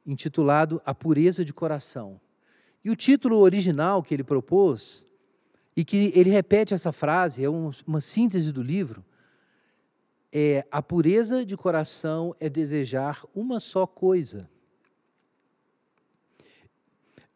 [0.04, 2.20] intitulado A Pureza de Coração.
[2.84, 5.04] E o título original que ele propôs,
[5.76, 9.04] e que ele repete essa frase, é uma síntese do livro,
[10.32, 14.48] é: A pureza de coração é desejar uma só coisa.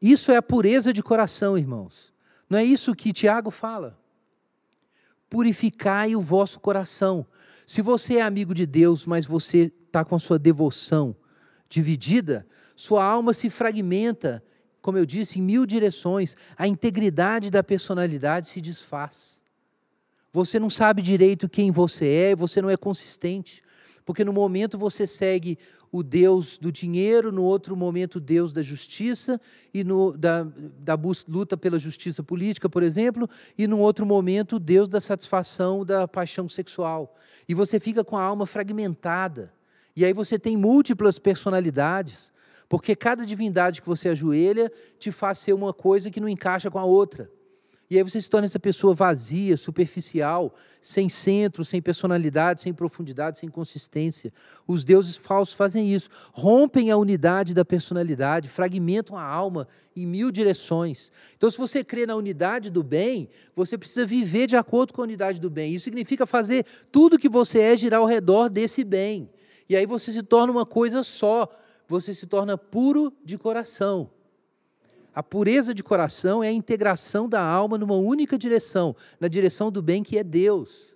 [0.00, 2.12] Isso é a pureza de coração, irmãos.
[2.48, 3.98] Não é isso que Tiago fala?
[5.28, 7.26] Purificai o vosso coração.
[7.66, 11.16] Se você é amigo de Deus, mas você está com a sua devoção
[11.68, 14.44] dividida, sua alma se fragmenta,
[14.86, 19.40] como eu disse, em mil direções, a integridade da personalidade se desfaz.
[20.32, 23.64] Você não sabe direito quem você é, você não é consistente,
[24.04, 25.58] porque no momento você segue
[25.90, 29.40] o Deus do dinheiro, no outro momento o Deus da justiça,
[29.74, 30.44] e no, da,
[30.78, 33.28] da luta pela justiça política, por exemplo,
[33.58, 37.18] e no outro momento o Deus da satisfação da paixão sexual.
[37.48, 39.52] E você fica com a alma fragmentada.
[39.96, 42.30] E aí você tem múltiplas personalidades,
[42.68, 46.78] porque cada divindade que você ajoelha te faz ser uma coisa que não encaixa com
[46.78, 47.30] a outra.
[47.88, 50.52] E aí você se torna essa pessoa vazia, superficial,
[50.82, 54.32] sem centro, sem personalidade, sem profundidade, sem consistência.
[54.66, 56.08] Os deuses falsos fazem isso.
[56.32, 61.12] Rompem a unidade da personalidade, fragmentam a alma em mil direções.
[61.36, 65.04] Então, se você crê na unidade do bem, você precisa viver de acordo com a
[65.04, 65.72] unidade do bem.
[65.72, 69.30] Isso significa fazer tudo que você é girar ao redor desse bem.
[69.68, 71.48] E aí você se torna uma coisa só.
[71.88, 74.10] Você se torna puro de coração.
[75.14, 79.80] A pureza de coração é a integração da alma numa única direção, na direção do
[79.80, 80.94] bem que é Deus.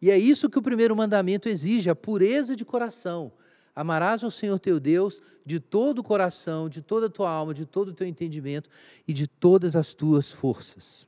[0.00, 3.32] E é isso que o primeiro mandamento exige, a pureza de coração.
[3.74, 7.66] Amarás ao Senhor teu Deus de todo o coração, de toda a tua alma, de
[7.66, 8.70] todo o teu entendimento
[9.06, 11.06] e de todas as tuas forças.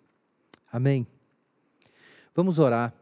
[0.71, 1.07] Amém.
[2.35, 2.95] Vamos orar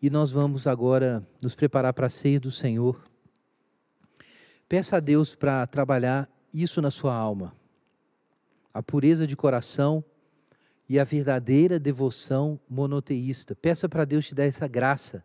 [0.00, 3.09] e nós vamos agora nos preparar para a ceia do Senhor.
[4.70, 7.52] Peça a Deus para trabalhar isso na sua alma
[8.72, 10.04] a pureza de coração
[10.88, 13.52] e a verdadeira devoção monoteísta.
[13.56, 15.24] Peça para Deus te dar essa graça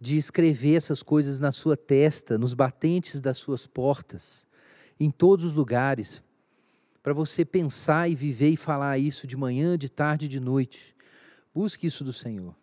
[0.00, 4.46] de escrever essas coisas na sua testa, nos batentes das suas portas,
[4.98, 6.22] em todos os lugares,
[7.02, 10.96] para você pensar e viver e falar isso de manhã, de tarde e de noite.
[11.54, 12.54] Busque isso do Senhor.